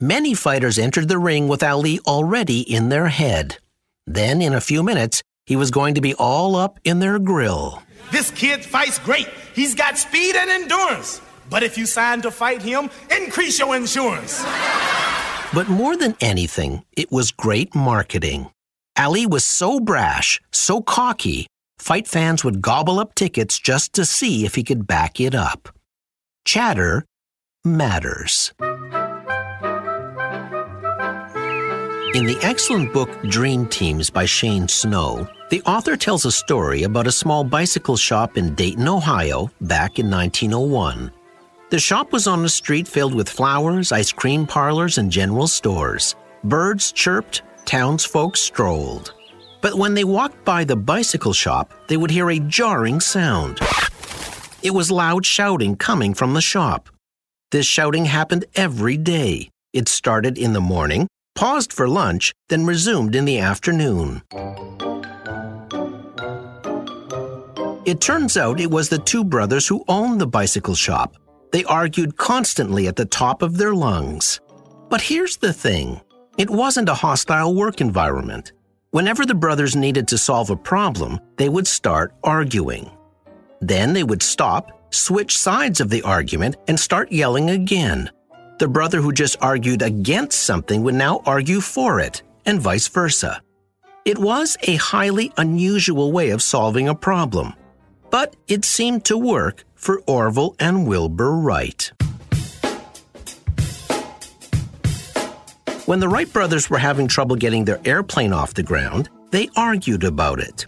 Many 0.00 0.34
fighters 0.34 0.78
entered 0.78 1.08
the 1.08 1.18
ring 1.18 1.48
with 1.48 1.62
Ali 1.62 2.00
already 2.06 2.60
in 2.60 2.90
their 2.90 3.08
head. 3.08 3.56
Then, 4.06 4.42
in 4.42 4.52
a 4.52 4.60
few 4.60 4.82
minutes, 4.82 5.22
he 5.46 5.56
was 5.56 5.70
going 5.70 5.94
to 5.94 6.02
be 6.02 6.12
all 6.12 6.54
up 6.54 6.78
in 6.84 6.98
their 6.98 7.18
grill. 7.18 7.82
This 8.10 8.30
kid 8.30 8.64
fights 8.64 8.98
great. 8.98 9.28
He's 9.54 9.74
got 9.74 9.98
speed 9.98 10.34
and 10.36 10.50
endurance. 10.50 11.20
But 11.50 11.62
if 11.62 11.78
you 11.78 11.86
sign 11.86 12.22
to 12.22 12.30
fight 12.30 12.62
him, 12.62 12.90
increase 13.10 13.58
your 13.58 13.76
insurance. 13.76 14.42
But 15.54 15.68
more 15.68 15.96
than 15.96 16.14
anything, 16.20 16.84
it 16.96 17.10
was 17.10 17.30
great 17.30 17.74
marketing. 17.74 18.50
Ali 18.98 19.26
was 19.26 19.44
so 19.44 19.80
brash, 19.80 20.40
so 20.52 20.82
cocky, 20.82 21.46
fight 21.78 22.06
fans 22.06 22.44
would 22.44 22.60
gobble 22.60 22.98
up 22.98 23.14
tickets 23.14 23.58
just 23.58 23.92
to 23.94 24.04
see 24.04 24.44
if 24.44 24.54
he 24.56 24.62
could 24.62 24.86
back 24.86 25.20
it 25.20 25.34
up. 25.34 25.68
Chatter 26.44 27.04
matters. 27.64 28.52
In 32.14 32.24
the 32.24 32.38
excellent 32.40 32.94
book 32.94 33.10
Dream 33.24 33.66
Teams 33.66 34.08
by 34.08 34.24
Shane 34.24 34.66
Snow, 34.66 35.28
the 35.50 35.60
author 35.62 35.94
tells 35.94 36.24
a 36.24 36.32
story 36.32 36.84
about 36.84 37.06
a 37.06 37.12
small 37.12 37.44
bicycle 37.44 37.98
shop 37.98 38.38
in 38.38 38.54
Dayton, 38.54 38.88
Ohio, 38.88 39.50
back 39.60 39.98
in 39.98 40.10
1901. 40.10 41.12
The 41.68 41.78
shop 41.78 42.10
was 42.10 42.26
on 42.26 42.42
a 42.46 42.48
street 42.48 42.88
filled 42.88 43.14
with 43.14 43.28
flowers, 43.28 43.92
ice 43.92 44.10
cream 44.10 44.46
parlors, 44.46 44.96
and 44.96 45.12
general 45.12 45.46
stores. 45.46 46.16
Birds 46.44 46.92
chirped, 46.92 47.42
townsfolk 47.66 48.38
strolled. 48.38 49.12
But 49.60 49.74
when 49.74 49.92
they 49.92 50.04
walked 50.04 50.42
by 50.46 50.64
the 50.64 50.76
bicycle 50.76 51.34
shop, 51.34 51.74
they 51.88 51.98
would 51.98 52.10
hear 52.10 52.30
a 52.30 52.40
jarring 52.40 53.00
sound. 53.00 53.60
It 54.62 54.72
was 54.72 54.90
loud 54.90 55.26
shouting 55.26 55.76
coming 55.76 56.14
from 56.14 56.32
the 56.32 56.40
shop. 56.40 56.88
This 57.50 57.66
shouting 57.66 58.06
happened 58.06 58.46
every 58.54 58.96
day. 58.96 59.50
It 59.74 59.88
started 59.88 60.38
in 60.38 60.54
the 60.54 60.60
morning, 60.62 61.06
paused 61.38 61.72
for 61.72 61.86
lunch, 61.86 62.32
then 62.48 62.66
resumed 62.66 63.14
in 63.14 63.24
the 63.24 63.38
afternoon. 63.38 64.20
It 67.84 68.00
turns 68.00 68.36
out 68.36 68.58
it 68.58 68.72
was 68.72 68.88
the 68.88 68.98
two 68.98 69.22
brothers 69.22 69.68
who 69.68 69.84
owned 69.86 70.20
the 70.20 70.26
bicycle 70.26 70.74
shop. 70.74 71.14
They 71.52 71.62
argued 71.62 72.16
constantly 72.16 72.88
at 72.88 72.96
the 72.96 73.04
top 73.04 73.42
of 73.42 73.56
their 73.56 73.72
lungs. 73.72 74.40
But 74.88 75.00
here's 75.00 75.36
the 75.36 75.52
thing 75.52 76.00
it 76.38 76.50
wasn't 76.50 76.88
a 76.88 76.94
hostile 76.94 77.54
work 77.54 77.80
environment. 77.80 78.50
Whenever 78.90 79.24
the 79.24 79.36
brothers 79.36 79.76
needed 79.76 80.08
to 80.08 80.18
solve 80.18 80.50
a 80.50 80.56
problem, 80.56 81.20
they 81.36 81.48
would 81.48 81.68
start 81.68 82.14
arguing. 82.24 82.90
Then 83.60 83.92
they 83.92 84.02
would 84.02 84.22
stop, 84.22 84.92
switch 84.92 85.38
sides 85.38 85.80
of 85.80 85.88
the 85.88 86.02
argument, 86.02 86.56
and 86.66 86.80
start 86.80 87.12
yelling 87.12 87.50
again. 87.50 88.10
The 88.58 88.66
brother 88.66 89.00
who 89.00 89.12
just 89.12 89.36
argued 89.40 89.82
against 89.82 90.40
something 90.40 90.82
would 90.82 90.96
now 90.96 91.22
argue 91.24 91.60
for 91.60 92.00
it, 92.00 92.22
and 92.44 92.60
vice 92.60 92.88
versa. 92.88 93.40
It 94.04 94.18
was 94.18 94.56
a 94.62 94.74
highly 94.74 95.32
unusual 95.36 96.10
way 96.10 96.30
of 96.30 96.42
solving 96.42 96.88
a 96.88 96.94
problem, 96.94 97.54
but 98.10 98.34
it 98.48 98.64
seemed 98.64 99.04
to 99.04 99.16
work 99.16 99.64
for 99.76 100.02
Orville 100.08 100.56
and 100.58 100.88
Wilbur 100.88 101.36
Wright. 101.36 101.92
When 105.86 106.00
the 106.00 106.08
Wright 106.08 106.30
brothers 106.32 106.68
were 106.68 106.78
having 106.78 107.06
trouble 107.06 107.36
getting 107.36 107.64
their 107.64 107.80
airplane 107.84 108.32
off 108.32 108.54
the 108.54 108.64
ground, 108.64 109.08
they 109.30 109.48
argued 109.54 110.02
about 110.02 110.40
it. 110.40 110.66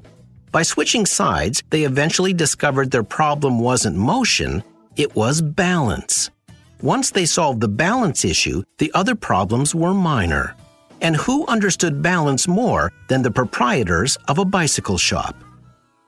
By 0.53 0.63
switching 0.63 1.07
sides, 1.07 1.61
they 1.71 1.83
eventually 1.83 2.35
discovered 2.35 2.93
their 2.93 3.03
problem 3.03 3.59
wasn't 3.59 3.97
motion, 3.97 4.63
it 4.97 5.17
was 5.17 5.43
balance. 5.43 6.31
Once 6.83 7.11
they 7.11 7.27
solved 7.27 7.61
the 7.61 7.69
balance 7.69 8.25
issue, 8.25 8.63
the 8.79 8.91
other 8.95 9.15
problems 9.15 9.75
were 9.75 9.93
minor. 9.93 10.57
And 11.03 11.15
who 11.15 11.47
understood 11.47 12.01
balance 12.01 12.49
more 12.49 12.91
than 13.09 13.21
the 13.23 13.31
proprietors 13.31 14.17
of 14.29 14.39
a 14.39 14.47
bicycle 14.47 14.97
shop? 14.97 15.37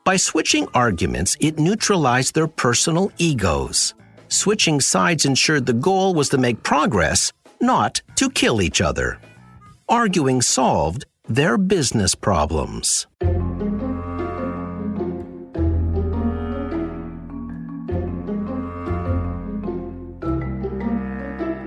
By 0.05 0.17
switching 0.17 0.67
arguments, 0.75 1.37
it 1.41 1.59
neutralized 1.59 2.35
their 2.35 2.49
personal 2.49 3.13
egos. 3.19 3.95
Switching 4.29 4.81
sides 4.81 5.27
ensured 5.27 5.67
the 5.67 5.75
goal 5.75 6.15
was 6.15 6.31
to 6.31 6.39
make 6.39 6.63
progress, 6.63 7.33
not 7.61 8.01
to 8.17 8.31
kill 8.31 8.63
each 8.63 8.81
other. 8.81 9.21
Arguing 9.91 10.41
solved 10.41 11.05
their 11.29 11.59
business 11.59 12.15
problems. 12.15 13.07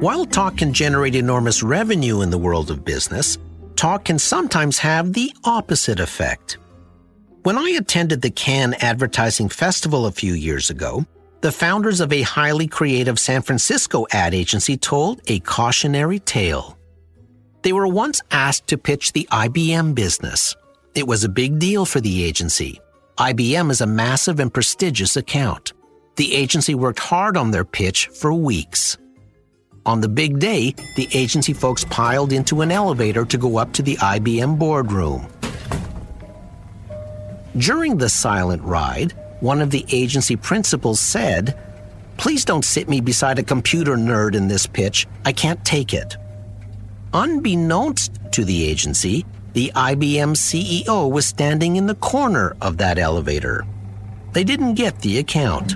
While 0.06 0.28
talk 0.28 0.58
can 0.58 0.72
generate 0.72 1.16
enormous 1.16 1.64
revenue 1.64 2.22
in 2.22 2.30
the 2.30 2.38
world 2.38 2.70
of 2.70 2.86
business, 2.86 3.40
talk 3.76 4.06
can 4.06 4.20
sometimes 4.20 4.78
have 4.78 5.14
the 5.14 5.34
opposite 5.44 6.00
effect. 6.00 6.60
When 7.42 7.58
I 7.58 7.70
attended 7.72 8.22
the 8.22 8.30
Cannes 8.30 8.76
Advertising 8.82 9.50
Festival 9.50 10.06
a 10.06 10.12
few 10.12 10.34
years 10.34 10.70
ago, 10.70 11.04
the 11.42 11.52
founders 11.52 12.02
of 12.02 12.14
a 12.14 12.22
highly 12.22 12.68
creative 12.68 13.18
San 13.18 13.42
Francisco 13.42 14.06
ad 14.12 14.36
agency 14.36 14.78
told 14.78 15.22
a 15.26 15.40
cautionary 15.40 16.20
tale. 16.20 16.78
They 17.64 17.74
were 17.74 17.88
once 17.88 18.22
asked 18.30 18.68
to 18.68 18.78
pitch 18.78 19.12
the 19.12 19.28
IBM 19.32 19.96
business. 19.96 20.56
It 20.94 21.08
was 21.08 21.24
a 21.24 21.30
big 21.30 21.58
deal 21.58 21.84
for 21.84 22.00
the 22.00 22.24
agency. 22.24 22.80
IBM 23.18 23.72
is 23.72 23.82
a 23.82 23.88
massive 23.88 24.40
and 24.40 24.54
prestigious 24.54 25.18
account. 25.18 25.74
The 26.16 26.36
agency 26.36 26.76
worked 26.76 27.00
hard 27.00 27.38
on 27.38 27.50
their 27.50 27.66
pitch 27.66 28.06
for 28.10 28.32
weeks. 28.32 29.00
On 29.86 30.02
the 30.02 30.10
big 30.10 30.40
day, 30.40 30.74
the 30.96 31.08
agency 31.14 31.54
folks 31.54 31.86
piled 31.86 32.34
into 32.34 32.62
an 32.62 32.72
elevator 32.72 33.24
to 33.26 33.38
go 33.38 33.58
up 33.58 33.72
to 33.74 33.84
the 33.84 33.98
IBM 33.98 34.58
boardroom. 34.58 35.28
During 37.58 37.98
the 37.98 38.10
silent 38.10 38.64
ride, 38.64 39.14
one 39.42 39.62
of 39.62 39.70
the 39.70 39.86
agency 39.92 40.36
principals 40.36 41.00
said, 41.00 41.58
Please 42.18 42.46
don't 42.46 42.66
sit 42.66 42.90
me 42.90 43.00
beside 43.00 43.38
a 43.38 43.44
computer 43.44 43.96
nerd 43.96 44.34
in 44.34 44.48
this 44.48 44.66
pitch. 44.66 45.06
I 45.24 45.32
can't 45.32 45.64
take 45.64 45.94
it. 45.94 46.18
Unbeknownst 47.14 48.20
to 48.32 48.44
the 48.44 48.68
agency, 48.68 49.26
the 49.54 49.72
IBM 49.76 50.36
CEO 50.36 51.12
was 51.12 51.28
standing 51.28 51.76
in 51.76 51.86
the 51.86 51.96
corner 51.96 52.56
of 52.62 52.78
that 52.78 52.98
elevator. 52.98 53.66
They 54.34 54.44
didn't 54.44 54.74
get 54.74 55.00
the 55.00 55.20
account, 55.20 55.76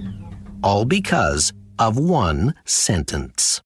all 0.64 0.84
because 0.84 1.54
of 1.80 1.98
one 1.98 2.54
sentence. 2.66 3.62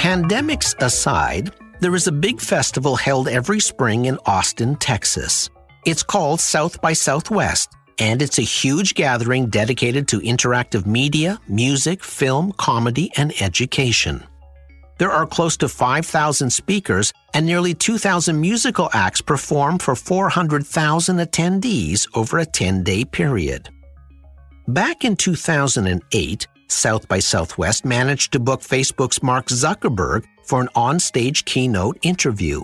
Pandemics 0.00 0.74
aside, 0.82 1.54
there 1.80 1.94
is 1.94 2.06
a 2.06 2.12
big 2.12 2.40
festival 2.40 2.96
held 2.96 3.28
every 3.28 3.60
spring 3.60 4.06
in 4.06 4.18
Austin, 4.26 4.76
Texas. 4.76 5.50
It's 5.86 6.02
called 6.02 6.40
South 6.40 6.80
by 6.80 6.94
Southwest, 6.94 7.70
and 7.98 8.22
it's 8.22 8.38
a 8.38 8.42
huge 8.42 8.94
gathering 8.94 9.50
dedicated 9.50 10.08
to 10.08 10.20
interactive 10.20 10.86
media, 10.86 11.38
music, 11.48 12.02
film, 12.02 12.52
comedy, 12.52 13.12
and 13.16 13.32
education. 13.40 14.24
There 15.00 15.10
are 15.10 15.24
close 15.24 15.56
to 15.56 15.68
5,000 15.70 16.50
speakers 16.50 17.10
and 17.32 17.46
nearly 17.46 17.72
2,000 17.72 18.38
musical 18.38 18.90
acts 18.92 19.22
perform 19.22 19.78
for 19.78 19.96
400,000 19.96 21.16
attendees 21.16 22.06
over 22.14 22.38
a 22.38 22.44
10 22.44 22.82
day 22.82 23.06
period. 23.06 23.70
Back 24.68 25.06
in 25.06 25.16
2008, 25.16 26.46
South 26.68 27.08
by 27.08 27.18
Southwest 27.18 27.86
managed 27.86 28.32
to 28.32 28.38
book 28.40 28.60
Facebook's 28.60 29.22
Mark 29.22 29.46
Zuckerberg 29.46 30.26
for 30.44 30.60
an 30.60 30.68
onstage 30.76 31.46
keynote 31.46 31.96
interview. 32.02 32.62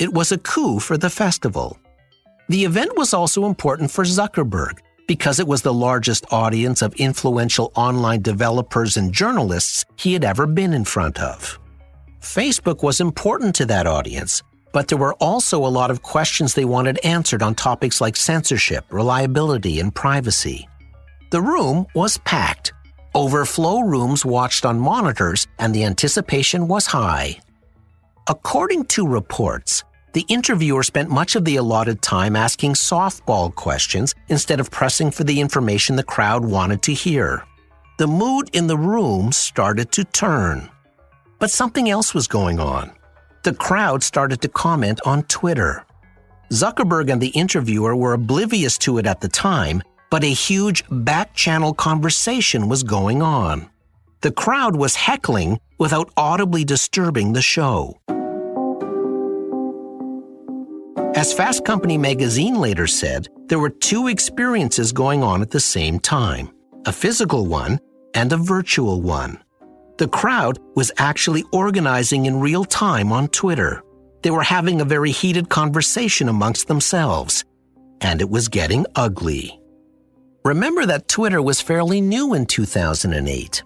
It 0.00 0.12
was 0.12 0.32
a 0.32 0.38
coup 0.38 0.80
for 0.80 0.98
the 0.98 1.08
festival. 1.08 1.78
The 2.48 2.64
event 2.64 2.96
was 2.96 3.14
also 3.14 3.46
important 3.46 3.92
for 3.92 4.02
Zuckerberg 4.02 4.80
because 5.10 5.40
it 5.40 5.48
was 5.48 5.62
the 5.62 5.74
largest 5.74 6.24
audience 6.30 6.82
of 6.82 6.94
influential 6.94 7.72
online 7.74 8.22
developers 8.22 8.96
and 8.96 9.12
journalists 9.12 9.84
he 9.96 10.12
had 10.12 10.22
ever 10.22 10.46
been 10.46 10.72
in 10.72 10.84
front 10.84 11.18
of. 11.20 11.58
Facebook 12.20 12.84
was 12.84 13.00
important 13.00 13.52
to 13.56 13.66
that 13.66 13.88
audience, 13.88 14.40
but 14.72 14.86
there 14.86 14.98
were 14.98 15.14
also 15.14 15.66
a 15.66 15.74
lot 15.80 15.90
of 15.90 16.02
questions 16.02 16.54
they 16.54 16.64
wanted 16.64 17.04
answered 17.04 17.42
on 17.42 17.56
topics 17.56 18.00
like 18.00 18.14
censorship, 18.14 18.84
reliability, 18.90 19.80
and 19.80 19.92
privacy. 19.92 20.68
The 21.32 21.42
room 21.42 21.86
was 21.92 22.18
packed 22.18 22.72
Overflow 23.12 23.80
rooms 23.80 24.24
watched 24.24 24.64
on 24.64 24.78
monitors, 24.78 25.48
and 25.58 25.74
the 25.74 25.82
anticipation 25.82 26.68
was 26.68 26.86
high. 26.86 27.40
According 28.28 28.84
to 28.94 29.08
reports, 29.08 29.82
the 30.12 30.24
interviewer 30.28 30.82
spent 30.82 31.08
much 31.08 31.36
of 31.36 31.44
the 31.44 31.56
allotted 31.56 32.02
time 32.02 32.34
asking 32.34 32.74
softball 32.74 33.54
questions 33.54 34.14
instead 34.28 34.60
of 34.60 34.70
pressing 34.70 35.10
for 35.10 35.24
the 35.24 35.40
information 35.40 35.96
the 35.96 36.02
crowd 36.02 36.44
wanted 36.44 36.82
to 36.82 36.94
hear. 36.94 37.44
The 37.98 38.06
mood 38.06 38.50
in 38.52 38.66
the 38.66 38.76
room 38.76 39.30
started 39.30 39.92
to 39.92 40.04
turn. 40.04 40.70
But 41.38 41.50
something 41.50 41.88
else 41.88 42.14
was 42.14 42.26
going 42.26 42.58
on. 42.58 42.92
The 43.44 43.54
crowd 43.54 44.02
started 44.02 44.40
to 44.42 44.48
comment 44.48 45.00
on 45.06 45.22
Twitter. 45.24 45.84
Zuckerberg 46.50 47.10
and 47.10 47.20
the 47.20 47.28
interviewer 47.28 47.94
were 47.94 48.14
oblivious 48.14 48.76
to 48.78 48.98
it 48.98 49.06
at 49.06 49.20
the 49.20 49.28
time, 49.28 49.82
but 50.10 50.24
a 50.24 50.32
huge 50.32 50.82
back 50.90 51.34
channel 51.34 51.72
conversation 51.72 52.68
was 52.68 52.82
going 52.82 53.22
on. 53.22 53.70
The 54.22 54.32
crowd 54.32 54.76
was 54.76 54.96
heckling 54.96 55.60
without 55.78 56.10
audibly 56.16 56.64
disturbing 56.64 57.32
the 57.32 57.42
show. 57.42 58.00
As 61.20 61.34
Fast 61.34 61.66
Company 61.66 61.98
magazine 61.98 62.54
later 62.54 62.86
said, 62.86 63.28
there 63.48 63.58
were 63.58 63.68
two 63.68 64.08
experiences 64.08 64.90
going 64.90 65.22
on 65.22 65.42
at 65.42 65.50
the 65.50 65.60
same 65.60 65.98
time 66.00 66.50
a 66.86 66.92
physical 66.92 67.44
one 67.44 67.78
and 68.14 68.32
a 68.32 68.38
virtual 68.38 69.02
one. 69.02 69.38
The 69.98 70.08
crowd 70.08 70.58
was 70.76 70.90
actually 70.96 71.44
organizing 71.52 72.24
in 72.24 72.40
real 72.40 72.64
time 72.64 73.12
on 73.12 73.28
Twitter. 73.28 73.82
They 74.22 74.30
were 74.30 74.42
having 74.42 74.80
a 74.80 74.86
very 74.86 75.10
heated 75.10 75.50
conversation 75.50 76.26
amongst 76.30 76.68
themselves, 76.68 77.44
and 78.00 78.22
it 78.22 78.30
was 78.30 78.48
getting 78.48 78.86
ugly. 78.96 79.60
Remember 80.42 80.86
that 80.86 81.08
Twitter 81.08 81.42
was 81.42 81.60
fairly 81.60 82.00
new 82.00 82.32
in 82.32 82.46
2008. 82.46 83.62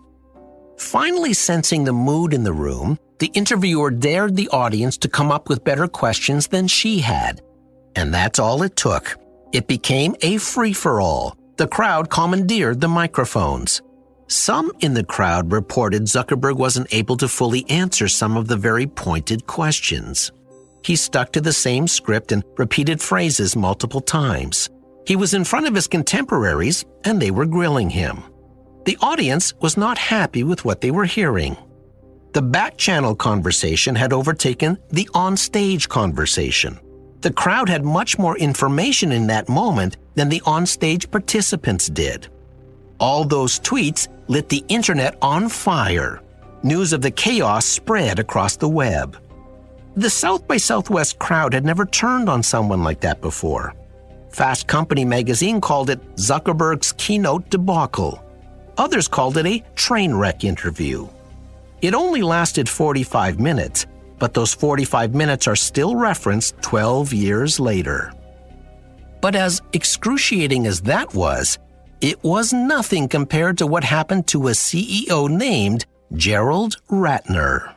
Finally, 0.76 1.32
sensing 1.32 1.84
the 1.84 1.92
mood 1.92 2.34
in 2.34 2.42
the 2.42 2.52
room, 2.52 2.98
the 3.20 3.30
interviewer 3.34 3.92
dared 3.92 4.34
the 4.34 4.48
audience 4.48 4.96
to 4.98 5.08
come 5.08 5.30
up 5.30 5.48
with 5.48 5.64
better 5.64 5.86
questions 5.86 6.48
than 6.48 6.66
she 6.66 6.98
had. 6.98 7.40
And 7.96 8.12
that's 8.12 8.38
all 8.38 8.62
it 8.62 8.76
took. 8.76 9.16
It 9.52 9.66
became 9.68 10.16
a 10.22 10.38
free 10.38 10.72
for 10.72 11.00
all. 11.00 11.36
The 11.56 11.68
crowd 11.68 12.10
commandeered 12.10 12.80
the 12.80 12.88
microphones. 12.88 13.80
Some 14.26 14.72
in 14.80 14.94
the 14.94 15.04
crowd 15.04 15.52
reported 15.52 16.02
Zuckerberg 16.02 16.56
wasn't 16.56 16.92
able 16.92 17.16
to 17.18 17.28
fully 17.28 17.68
answer 17.70 18.08
some 18.08 18.36
of 18.36 18.48
the 18.48 18.56
very 18.56 18.86
pointed 18.86 19.46
questions. 19.46 20.32
He 20.84 20.96
stuck 20.96 21.32
to 21.32 21.40
the 21.40 21.52
same 21.52 21.86
script 21.86 22.32
and 22.32 22.42
repeated 22.56 23.00
phrases 23.00 23.54
multiple 23.54 24.00
times. 24.00 24.68
He 25.06 25.16
was 25.16 25.34
in 25.34 25.44
front 25.44 25.66
of 25.66 25.74
his 25.74 25.86
contemporaries, 25.86 26.84
and 27.04 27.20
they 27.20 27.30
were 27.30 27.46
grilling 27.46 27.90
him. 27.90 28.22
The 28.84 28.98
audience 29.00 29.54
was 29.60 29.76
not 29.76 29.98
happy 29.98 30.42
with 30.42 30.64
what 30.64 30.80
they 30.80 30.90
were 30.90 31.04
hearing. 31.04 31.56
The 32.32 32.42
back 32.42 32.76
channel 32.76 33.14
conversation 33.14 33.94
had 33.94 34.12
overtaken 34.12 34.78
the 34.90 35.08
on-stage 35.14 35.88
conversation. 35.88 36.80
The 37.24 37.32
crowd 37.32 37.70
had 37.70 37.86
much 37.86 38.18
more 38.18 38.36
information 38.36 39.10
in 39.10 39.28
that 39.28 39.48
moment 39.48 39.96
than 40.14 40.28
the 40.28 40.42
on-stage 40.44 41.10
participants 41.10 41.88
did. 41.88 42.28
All 43.00 43.24
those 43.24 43.58
tweets 43.60 44.08
lit 44.28 44.50
the 44.50 44.62
internet 44.68 45.16
on 45.22 45.48
fire. 45.48 46.20
News 46.62 46.92
of 46.92 47.00
the 47.00 47.10
chaos 47.10 47.64
spread 47.64 48.18
across 48.18 48.56
the 48.56 48.68
web. 48.68 49.16
The 49.96 50.10
South 50.10 50.46
by 50.46 50.58
Southwest 50.58 51.18
crowd 51.18 51.54
had 51.54 51.64
never 51.64 51.86
turned 51.86 52.28
on 52.28 52.42
someone 52.42 52.84
like 52.84 53.00
that 53.00 53.22
before. 53.22 53.74
Fast 54.28 54.66
Company 54.66 55.06
magazine 55.06 55.62
called 55.62 55.88
it 55.88 56.16
Zuckerberg's 56.16 56.92
keynote 56.92 57.48
debacle. 57.48 58.22
Others 58.76 59.08
called 59.08 59.38
it 59.38 59.46
a 59.46 59.64
train 59.76 60.12
wreck 60.12 60.44
interview. 60.44 61.08
It 61.80 61.94
only 61.94 62.20
lasted 62.20 62.68
45 62.68 63.40
minutes, 63.40 63.86
but 64.24 64.32
those 64.32 64.54
45 64.54 65.14
minutes 65.14 65.46
are 65.46 65.54
still 65.54 65.96
referenced 65.96 66.56
12 66.62 67.12
years 67.12 67.60
later. 67.60 68.10
But 69.20 69.36
as 69.36 69.60
excruciating 69.74 70.66
as 70.66 70.80
that 70.80 71.12
was, 71.12 71.58
it 72.00 72.24
was 72.24 72.50
nothing 72.54 73.06
compared 73.06 73.58
to 73.58 73.66
what 73.66 73.84
happened 73.84 74.26
to 74.28 74.48
a 74.48 74.52
CEO 74.52 75.28
named 75.28 75.84
Gerald 76.14 76.80
Ratner. 76.88 77.74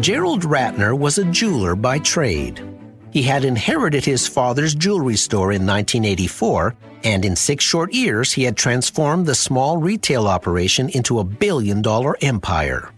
Gerald 0.00 0.42
Ratner 0.42 0.98
was 0.98 1.18
a 1.18 1.24
jeweler 1.26 1.76
by 1.76 2.00
trade. 2.00 2.73
He 3.14 3.22
had 3.22 3.44
inherited 3.44 4.04
his 4.04 4.26
father's 4.26 4.74
jewelry 4.74 5.14
store 5.14 5.52
in 5.52 5.64
1984, 5.64 6.74
and 7.04 7.24
in 7.24 7.36
six 7.36 7.64
short 7.64 7.94
years, 7.94 8.32
he 8.32 8.42
had 8.42 8.56
transformed 8.56 9.24
the 9.24 9.36
small 9.36 9.76
retail 9.76 10.26
operation 10.26 10.88
into 10.88 11.20
a 11.20 11.24
billion 11.24 11.80
dollar 11.80 12.16
empire. 12.22 12.90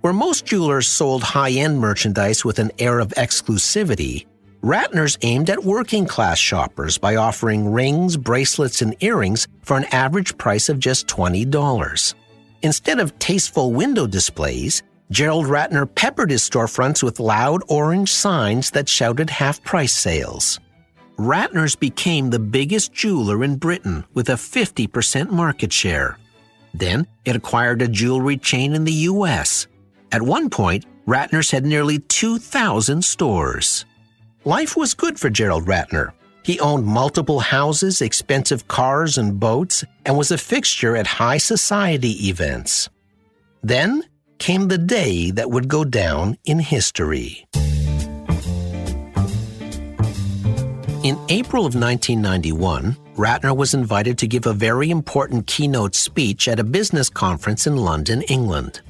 Where 0.00 0.14
most 0.14 0.46
jewelers 0.46 0.88
sold 0.88 1.22
high 1.22 1.50
end 1.50 1.78
merchandise 1.78 2.46
with 2.46 2.58
an 2.58 2.70
air 2.78 2.98
of 2.98 3.08
exclusivity, 3.08 4.24
Ratner's 4.64 5.18
aimed 5.20 5.50
at 5.50 5.64
working 5.64 6.06
class 6.06 6.38
shoppers 6.38 6.96
by 6.96 7.16
offering 7.16 7.70
rings, 7.70 8.16
bracelets, 8.16 8.80
and 8.80 8.96
earrings 9.00 9.48
for 9.60 9.76
an 9.76 9.84
average 9.92 10.38
price 10.38 10.70
of 10.70 10.78
just 10.78 11.06
$20. 11.08 12.14
Instead 12.62 12.98
of 12.98 13.18
tasteful 13.18 13.70
window 13.70 14.06
displays, 14.06 14.82
Gerald 15.12 15.44
Ratner 15.44 15.94
peppered 15.94 16.30
his 16.30 16.48
storefronts 16.48 17.02
with 17.02 17.20
loud 17.20 17.62
orange 17.68 18.10
signs 18.10 18.70
that 18.70 18.88
shouted 18.88 19.28
half 19.28 19.62
price 19.62 19.94
sales. 19.94 20.58
Ratner's 21.18 21.76
became 21.76 22.30
the 22.30 22.38
biggest 22.38 22.94
jeweler 22.94 23.44
in 23.44 23.56
Britain 23.56 24.04
with 24.14 24.30
a 24.30 24.40
50% 24.40 25.28
market 25.28 25.70
share. 25.70 26.16
Then 26.72 27.06
it 27.26 27.36
acquired 27.36 27.82
a 27.82 27.88
jewelry 27.88 28.38
chain 28.38 28.72
in 28.72 28.84
the 28.84 29.04
US. 29.12 29.66
At 30.12 30.22
one 30.22 30.48
point, 30.48 30.86
Ratner's 31.06 31.50
had 31.50 31.66
nearly 31.66 31.98
2,000 31.98 33.04
stores. 33.04 33.84
Life 34.46 34.78
was 34.78 34.94
good 34.94 35.20
for 35.20 35.28
Gerald 35.28 35.66
Ratner. 35.66 36.12
He 36.42 36.58
owned 36.58 36.86
multiple 36.86 37.40
houses, 37.40 38.00
expensive 38.00 38.66
cars, 38.66 39.18
and 39.18 39.38
boats, 39.38 39.84
and 40.06 40.16
was 40.16 40.30
a 40.30 40.38
fixture 40.38 40.96
at 40.96 41.06
high 41.06 41.36
society 41.36 42.28
events. 42.28 42.88
Then 43.62 44.04
came 44.42 44.66
the 44.66 44.76
day 44.76 45.30
that 45.30 45.48
would 45.48 45.68
go 45.68 45.84
down 45.84 46.36
in 46.44 46.58
history. 46.58 47.46
In 51.04 51.16
April 51.28 51.64
of 51.64 51.76
1991, 51.76 52.96
Ratner 53.14 53.56
was 53.56 53.72
invited 53.72 54.18
to 54.18 54.26
give 54.26 54.44
a 54.46 54.52
very 54.52 54.90
important 54.90 55.46
keynote 55.46 55.94
speech 55.94 56.48
at 56.48 56.58
a 56.58 56.64
business 56.64 57.08
conference 57.08 57.68
in 57.68 57.76
London, 57.76 58.22
England. 58.22 58.80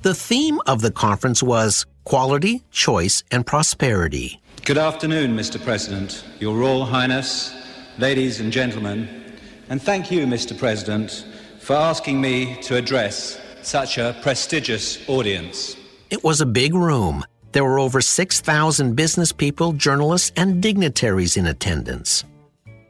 The 0.00 0.14
theme 0.14 0.58
of 0.66 0.80
the 0.80 0.90
conference 0.90 1.42
was 1.42 1.84
Quality, 2.04 2.62
Choice, 2.70 3.22
and 3.30 3.44
Prosperity. 3.46 4.40
Good 4.64 4.78
afternoon, 4.78 5.36
Mr. 5.36 5.62
President, 5.62 6.24
Your 6.40 6.56
Royal 6.56 6.86
Highness, 6.86 7.54
ladies 7.98 8.40
and 8.40 8.50
gentlemen, 8.50 9.34
and 9.68 9.82
thank 9.82 10.10
you, 10.10 10.24
Mr. 10.24 10.56
President, 10.56 11.26
for 11.60 11.76
asking 11.76 12.18
me 12.18 12.56
to 12.62 12.76
address 12.76 13.41
such 13.66 13.98
a 13.98 14.16
prestigious 14.22 15.08
audience. 15.08 15.76
It 16.10 16.22
was 16.22 16.40
a 16.40 16.46
big 16.46 16.74
room. 16.74 17.24
There 17.52 17.64
were 17.64 17.78
over 17.78 18.00
6,000 18.00 18.94
business 18.94 19.32
people, 19.32 19.72
journalists, 19.72 20.32
and 20.36 20.62
dignitaries 20.62 21.36
in 21.36 21.46
attendance. 21.46 22.24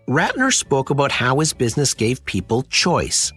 Ratner 0.08 0.52
spoke 0.52 0.90
about 0.90 1.12
how 1.12 1.38
his 1.38 1.52
business 1.52 1.94
gave 1.94 2.24
people 2.24 2.62
choice. 2.64 3.32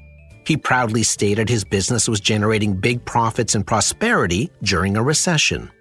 He 0.45 0.57
proudly 0.57 1.03
stated 1.03 1.49
his 1.49 1.63
business 1.63 2.07
was 2.07 2.19
generating 2.19 2.75
big 2.75 3.03
profits 3.05 3.55
and 3.55 3.65
prosperity 3.65 4.51
during 4.61 4.95
a 4.95 5.03
recession. 5.03 5.71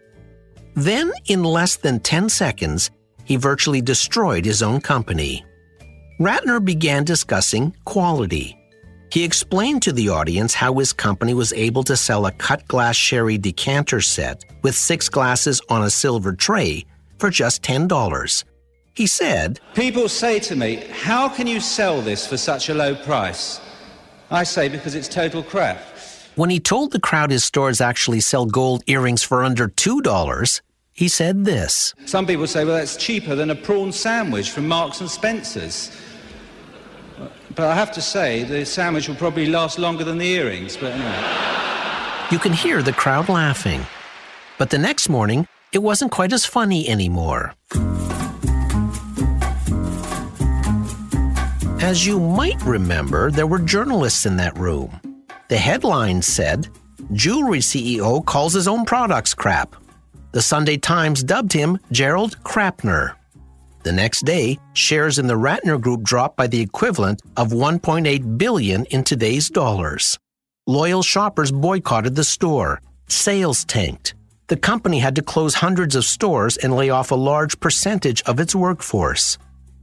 Then, 0.75 1.13
in 1.27 1.45
less 1.45 1.77
than 1.77 2.01
10 2.01 2.29
seconds, 2.29 2.91
he 3.25 3.37
virtually 3.37 3.81
destroyed 3.81 4.45
his 4.45 4.63
own 4.63 4.81
company. 4.81 5.45
Ratner 6.21 6.65
began 6.65 7.05
discussing 7.05 7.75
quality. 7.85 8.57
He 9.11 9.25
explained 9.25 9.83
to 9.83 9.93
the 9.93 10.09
audience 10.09 10.55
how 10.55 10.75
his 10.75 10.93
company 10.93 11.35
was 11.35 11.53
able 11.53 11.85
to 11.85 11.97
sell 11.97 12.27
a 12.27 12.33
cut 12.33 12.67
glass 12.69 12.97
sherry 12.97 13.39
decanter 13.39 14.01
set 14.01 14.45
with 14.63 14.75
six 14.75 15.09
glasses 15.09 15.61
on 15.69 15.85
a 15.85 15.91
silver 15.91 16.33
tray 16.33 16.85
for 17.19 17.31
just 17.31 17.63
$10. 17.63 18.45
He 18.95 19.07
said, 19.07 19.61
People 19.75 20.09
say 20.09 20.39
to 20.41 20.57
me, 20.57 20.85
How 20.91 21.29
can 21.29 21.47
you 21.47 21.61
sell 21.61 22.01
this 22.01 22.27
for 22.27 22.37
such 22.37 22.69
a 22.69 22.75
low 22.75 22.95
price? 22.95 23.61
I 24.31 24.45
say, 24.45 24.69
Because 24.69 24.95
it's 24.95 25.09
total 25.09 25.43
crap. 25.43 25.83
When 26.37 26.51
he 26.51 26.59
told 26.59 26.91
the 26.91 27.01
crowd 27.01 27.31
his 27.31 27.45
stores 27.45 27.81
actually 27.81 28.21
sell 28.21 28.47
gold 28.47 28.83
earrings 28.87 29.23
for 29.23 29.45
under 29.45 29.69
$2, 29.69 30.61
he 30.93 31.09
said 31.09 31.45
this 31.45 31.95
Some 32.07 32.27
people 32.27 32.47
say, 32.47 32.65
Well, 32.65 32.77
that's 32.77 32.97
cheaper 32.97 33.35
than 33.35 33.51
a 33.51 33.57
prawn 33.57 33.93
sandwich 33.93 34.51
from 34.51 34.69
Marks 34.69 35.01
and 35.01 35.11
Spencer's. 35.11 35.91
But 37.57 37.69
I 37.69 37.75
have 37.75 37.93
to 37.93 38.03
say, 38.03 38.43
the 38.43 38.67
sandwich 38.67 39.09
will 39.09 39.15
probably 39.15 39.47
last 39.47 39.79
longer 39.79 40.03
than 40.03 40.19
the 40.19 40.27
earrings, 40.27 40.77
but 40.77 40.93
anyway. 40.93 42.29
You 42.31 42.39
can 42.39 42.53
hear 42.53 42.83
the 42.83 42.93
crowd 42.93 43.29
laughing. 43.29 43.87
But 44.59 44.71
the 44.71 44.79
next 44.79 45.09
morning, 45.09 45.47
it 45.73 45.79
wasn't 45.79 46.11
quite 46.11 46.33
as 46.33 46.45
funny 46.45 46.89
anymore. 46.89 47.55
As 51.81 52.07
you 52.07 52.19
might 52.19 52.61
remember, 52.63 53.31
there 53.31 53.47
were 53.47 53.59
journalists 53.59 54.27
in 54.27 54.37
that 54.39 54.59
room. 54.59 55.01
The 55.49 55.59
headline 55.59 56.23
said, 56.23 56.69
Jewelry 57.13 57.59
CEO 57.61 58.25
calls 58.25 58.55
his 58.55 58.67
own 58.67 58.85
products 58.85 59.35
crap. 59.35 59.77
The 60.33 60.43
Sunday 60.43 60.79
Times 60.79 61.23
dubbed 61.23 61.53
him 61.53 61.79
Gerald 61.93 62.43
Crapner. 62.43 63.15
The 63.85 63.93
next 63.93 64.25
day, 64.25 64.59
shares 64.73 65.19
in 65.19 65.27
the 65.27 65.35
Ratner 65.35 65.79
Group 65.79 66.05
dropped 66.05 66.39
by 66.39 66.47
the 66.47 66.61
equivalent 66.61 67.21
of 67.37 67.51
1.8 67.51 68.39
billion 68.39 68.87
in 68.87 69.05
today's 69.05 69.51
dollars. 69.51 70.19
Loyal 70.67 71.03
shoppers 71.03 71.53
boycotted 71.53 72.15
the 72.15 72.25
store. 72.25 72.81
Sales 73.09 73.63
tanked. 73.67 74.15
The 74.47 74.57
company 74.57 75.01
had 75.01 75.15
to 75.17 75.23
close 75.23 75.57
hundreds 75.57 75.95
of 75.97 76.07
stores 76.07 76.57
and 76.57 76.75
lay 76.75 76.89
off 76.89 77.11
a 77.11 77.15
large 77.15 77.61
percentage 77.61 78.23
of 78.23 78.41
its 78.41 78.55
workforce. 78.55 79.37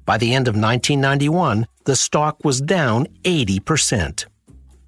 By 0.06 0.18
the 0.18 0.34
end 0.34 0.48
of 0.48 0.56
1991, 0.56 1.68
the 1.86 1.96
stock 1.96 2.44
was 2.44 2.60
down 2.60 3.06
80%. 3.24 4.26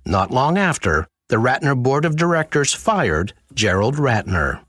Not 0.07 0.31
long 0.31 0.57
after, 0.57 1.07
the 1.29 1.35
Ratner 1.35 1.77
board 1.77 2.05
of 2.05 2.15
directors 2.15 2.73
fired 2.73 3.33
Gerald 3.53 3.97
Ratner. 3.97 4.61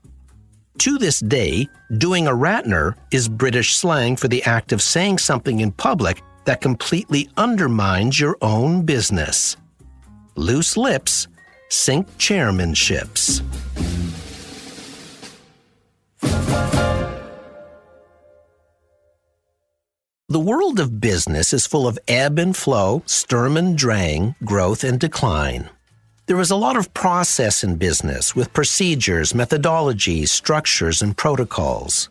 To 0.79 0.97
this 0.97 1.19
day, 1.19 1.69
doing 1.97 2.27
a 2.27 2.31
Ratner 2.31 2.95
is 3.11 3.29
British 3.29 3.75
slang 3.75 4.15
for 4.15 4.27
the 4.27 4.43
act 4.43 4.71
of 4.71 4.81
saying 4.81 5.19
something 5.19 5.61
in 5.61 5.71
public 5.71 6.21
that 6.45 6.61
completely 6.61 7.29
undermines 7.37 8.19
your 8.19 8.37
own 8.41 8.85
business. 8.85 9.57
Loose 10.35 10.77
lips 10.77 11.27
sink 11.69 12.07
chairmanships. 12.17 13.41
The 20.27 20.39
world 20.39 20.79
of 20.81 20.99
business 20.99 21.53
is 21.53 21.65
full 21.65 21.87
of 21.87 21.97
ebb 22.07 22.37
and 22.37 22.55
flow, 22.55 23.01
sturm 23.05 23.55
and 23.55 23.77
drang, 23.77 24.35
growth 24.43 24.83
and 24.83 24.99
decline. 24.99 25.69
There 26.27 26.39
is 26.39 26.49
a 26.49 26.55
lot 26.55 26.75
of 26.75 26.91
process 26.95 27.63
in 27.63 27.75
business 27.75 28.35
with 28.35 28.51
procedures, 28.51 29.33
methodologies, 29.33 30.29
structures, 30.29 31.03
and 31.03 31.15
protocols. 31.15 32.09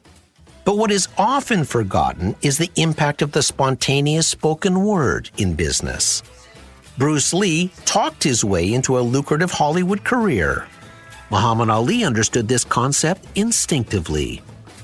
But 0.64 0.76
what 0.76 0.92
is 0.92 1.08
often 1.18 1.64
forgotten 1.64 2.36
is 2.40 2.56
the 2.56 2.70
impact 2.76 3.22
of 3.22 3.32
the 3.32 3.42
spontaneous 3.42 4.28
spoken 4.28 4.84
word 4.84 5.30
in 5.38 5.54
business. 5.54 6.22
Bruce 6.96 7.34
Lee 7.34 7.72
talked 7.86 8.22
his 8.22 8.44
way 8.44 8.72
into 8.72 8.96
a 8.96 9.02
lucrative 9.02 9.50
Hollywood 9.50 10.04
career. 10.04 10.68
Muhammad 11.30 11.68
Ali 11.68 12.04
understood 12.04 12.46
this 12.46 12.62
concept 12.62 13.26
instinctively. 13.34 14.42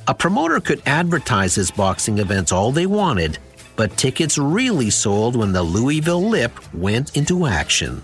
A 0.09 0.15
promoter 0.15 0.59
could 0.59 0.83
advertise 0.87 1.55
his 1.55 1.71
boxing 1.71 2.19
events 2.19 2.51
all 2.51 2.73
they 2.73 2.87
wanted, 2.87 3.39
but 3.77 3.97
tickets 3.97 4.39
really 4.39 4.91
sold 4.91 5.37
when 5.37 5.53
the 5.53 5.63
Louisville 5.63 6.29
Lip 6.29 6.51
went 6.75 7.17
into 7.17 7.47
action. 7.47 8.03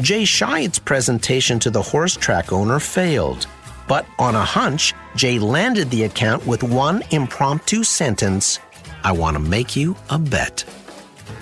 Jay 0.00 0.24
Chiat's 0.24 0.80
presentation 0.80 1.60
to 1.60 1.70
the 1.70 1.80
horse 1.80 2.16
track 2.16 2.52
owner 2.52 2.80
failed, 2.80 3.46
but 3.86 4.04
on 4.18 4.34
a 4.34 4.44
hunch, 4.44 4.92
Jay 5.14 5.38
landed 5.38 5.88
the 5.90 6.02
account 6.02 6.44
with 6.46 6.64
one 6.64 7.02
impromptu 7.12 7.84
sentence 7.84 8.58
I 9.04 9.12
want 9.12 9.36
to 9.36 9.40
make 9.40 9.76
you 9.76 9.94
a 10.10 10.18
bet. 10.18 10.64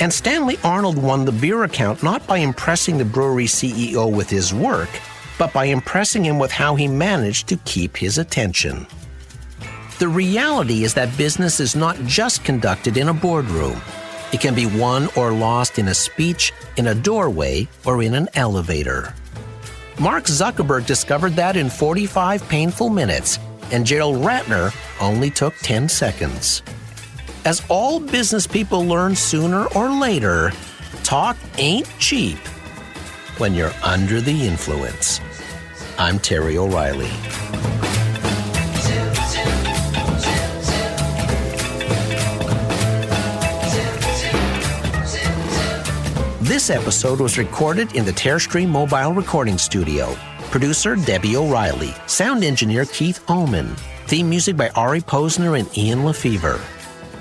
And 0.00 0.12
Stanley 0.12 0.58
Arnold 0.64 0.98
won 0.98 1.24
the 1.24 1.32
beer 1.32 1.64
account 1.64 2.02
not 2.02 2.26
by 2.26 2.38
impressing 2.38 2.98
the 2.98 3.04
brewery 3.06 3.46
CEO 3.46 4.14
with 4.14 4.28
his 4.28 4.52
work, 4.52 4.90
but 5.38 5.52
by 5.54 5.64
impressing 5.64 6.24
him 6.24 6.38
with 6.38 6.50
how 6.52 6.74
he 6.74 6.88
managed 6.88 7.48
to 7.48 7.56
keep 7.64 7.96
his 7.96 8.18
attention. 8.18 8.86
The 9.98 10.08
reality 10.08 10.84
is 10.84 10.92
that 10.94 11.16
business 11.16 11.58
is 11.58 11.74
not 11.74 11.96
just 12.04 12.44
conducted 12.44 12.96
in 12.96 13.08
a 13.08 13.14
boardroom. 13.14 13.80
It 14.32 14.40
can 14.40 14.54
be 14.54 14.66
won 14.66 15.08
or 15.16 15.30
lost 15.32 15.78
in 15.78 15.88
a 15.88 15.94
speech, 15.94 16.52
in 16.76 16.86
a 16.86 16.94
doorway, 16.94 17.68
or 17.84 18.02
in 18.02 18.14
an 18.14 18.28
elevator. 18.34 19.14
Mark 20.00 20.24
Zuckerberg 20.24 20.86
discovered 20.86 21.34
that 21.34 21.56
in 21.56 21.68
45 21.68 22.48
painful 22.48 22.88
minutes, 22.88 23.38
and 23.70 23.86
Gerald 23.86 24.16
Ratner 24.16 24.74
only 25.00 25.30
took 25.30 25.54
10 25.56 25.88
seconds. 25.88 26.62
As 27.44 27.62
all 27.68 28.00
business 28.00 28.46
people 28.46 28.84
learn 28.84 29.14
sooner 29.14 29.66
or 29.74 29.90
later, 29.90 30.52
talk 31.02 31.36
ain't 31.58 31.88
cheap 31.98 32.38
when 33.38 33.54
you're 33.54 33.74
under 33.82 34.20
the 34.20 34.46
influence. 34.46 35.20
I'm 35.98 36.18
Terry 36.18 36.56
O'Reilly. 36.56 37.10
This 46.52 46.68
episode 46.68 47.18
was 47.18 47.38
recorded 47.38 47.96
in 47.96 48.04
the 48.04 48.12
Tearstream 48.12 48.68
Mobile 48.68 49.14
Recording 49.14 49.56
Studio. 49.56 50.14
Producer 50.50 50.96
Debbie 50.96 51.34
O'Reilly. 51.34 51.94
Sound 52.06 52.44
engineer 52.44 52.84
Keith 52.84 53.24
Oman. 53.30 53.74
Theme 54.06 54.28
music 54.28 54.58
by 54.58 54.68
Ari 54.76 55.00
Posner 55.00 55.58
and 55.58 55.78
Ian 55.78 56.00
LeFeuvre. 56.00 56.60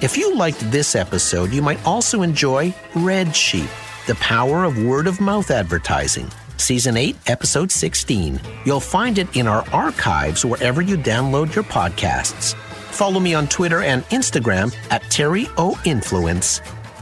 If 0.01 0.17
you 0.17 0.35
liked 0.35 0.59
this 0.69 0.97
episode, 0.97 1.53
you 1.53 1.61
might 1.61 1.81
also 1.85 2.23
enjoy 2.23 2.75
Red 2.93 3.33
Sheep, 3.33 3.69
The 4.05 4.15
Power 4.15 4.65
of 4.65 4.83
Word 4.83 5.07
of 5.07 5.21
Mouth 5.21 5.49
Advertising, 5.49 6.29
Season 6.57 6.97
8, 6.97 7.15
Episode 7.27 7.71
16. 7.71 8.37
You'll 8.65 8.81
find 8.81 9.17
it 9.17 9.33
in 9.37 9.47
our 9.47 9.65
archives 9.71 10.43
wherever 10.43 10.81
you 10.81 10.97
download 10.97 11.55
your 11.55 11.63
podcasts. 11.63 12.53
Follow 12.91 13.21
me 13.21 13.33
on 13.33 13.47
Twitter 13.47 13.81
and 13.81 14.03
Instagram 14.09 14.75
at 14.89 15.03
Terry 15.03 15.47
O 15.57 15.79
Influence. 15.85 16.59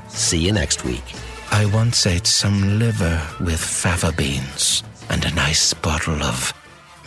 See 0.10 0.38
you 0.38 0.52
next 0.52 0.86
week. 0.86 1.04
I 1.52 1.66
once 1.74 2.06
ate 2.06 2.28
some 2.28 2.80
liver 2.80 3.22
with 3.40 3.60
fava 3.60 4.12
beans 4.12 4.84
and 5.10 5.26
a 5.26 5.34
nice 5.34 5.74
bottle 5.74 6.22
of 6.22 6.54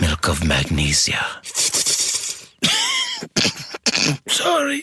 milk 0.01 0.29
of 0.29 0.45
magnesia. 0.45 1.25
Sorry. 4.29 4.83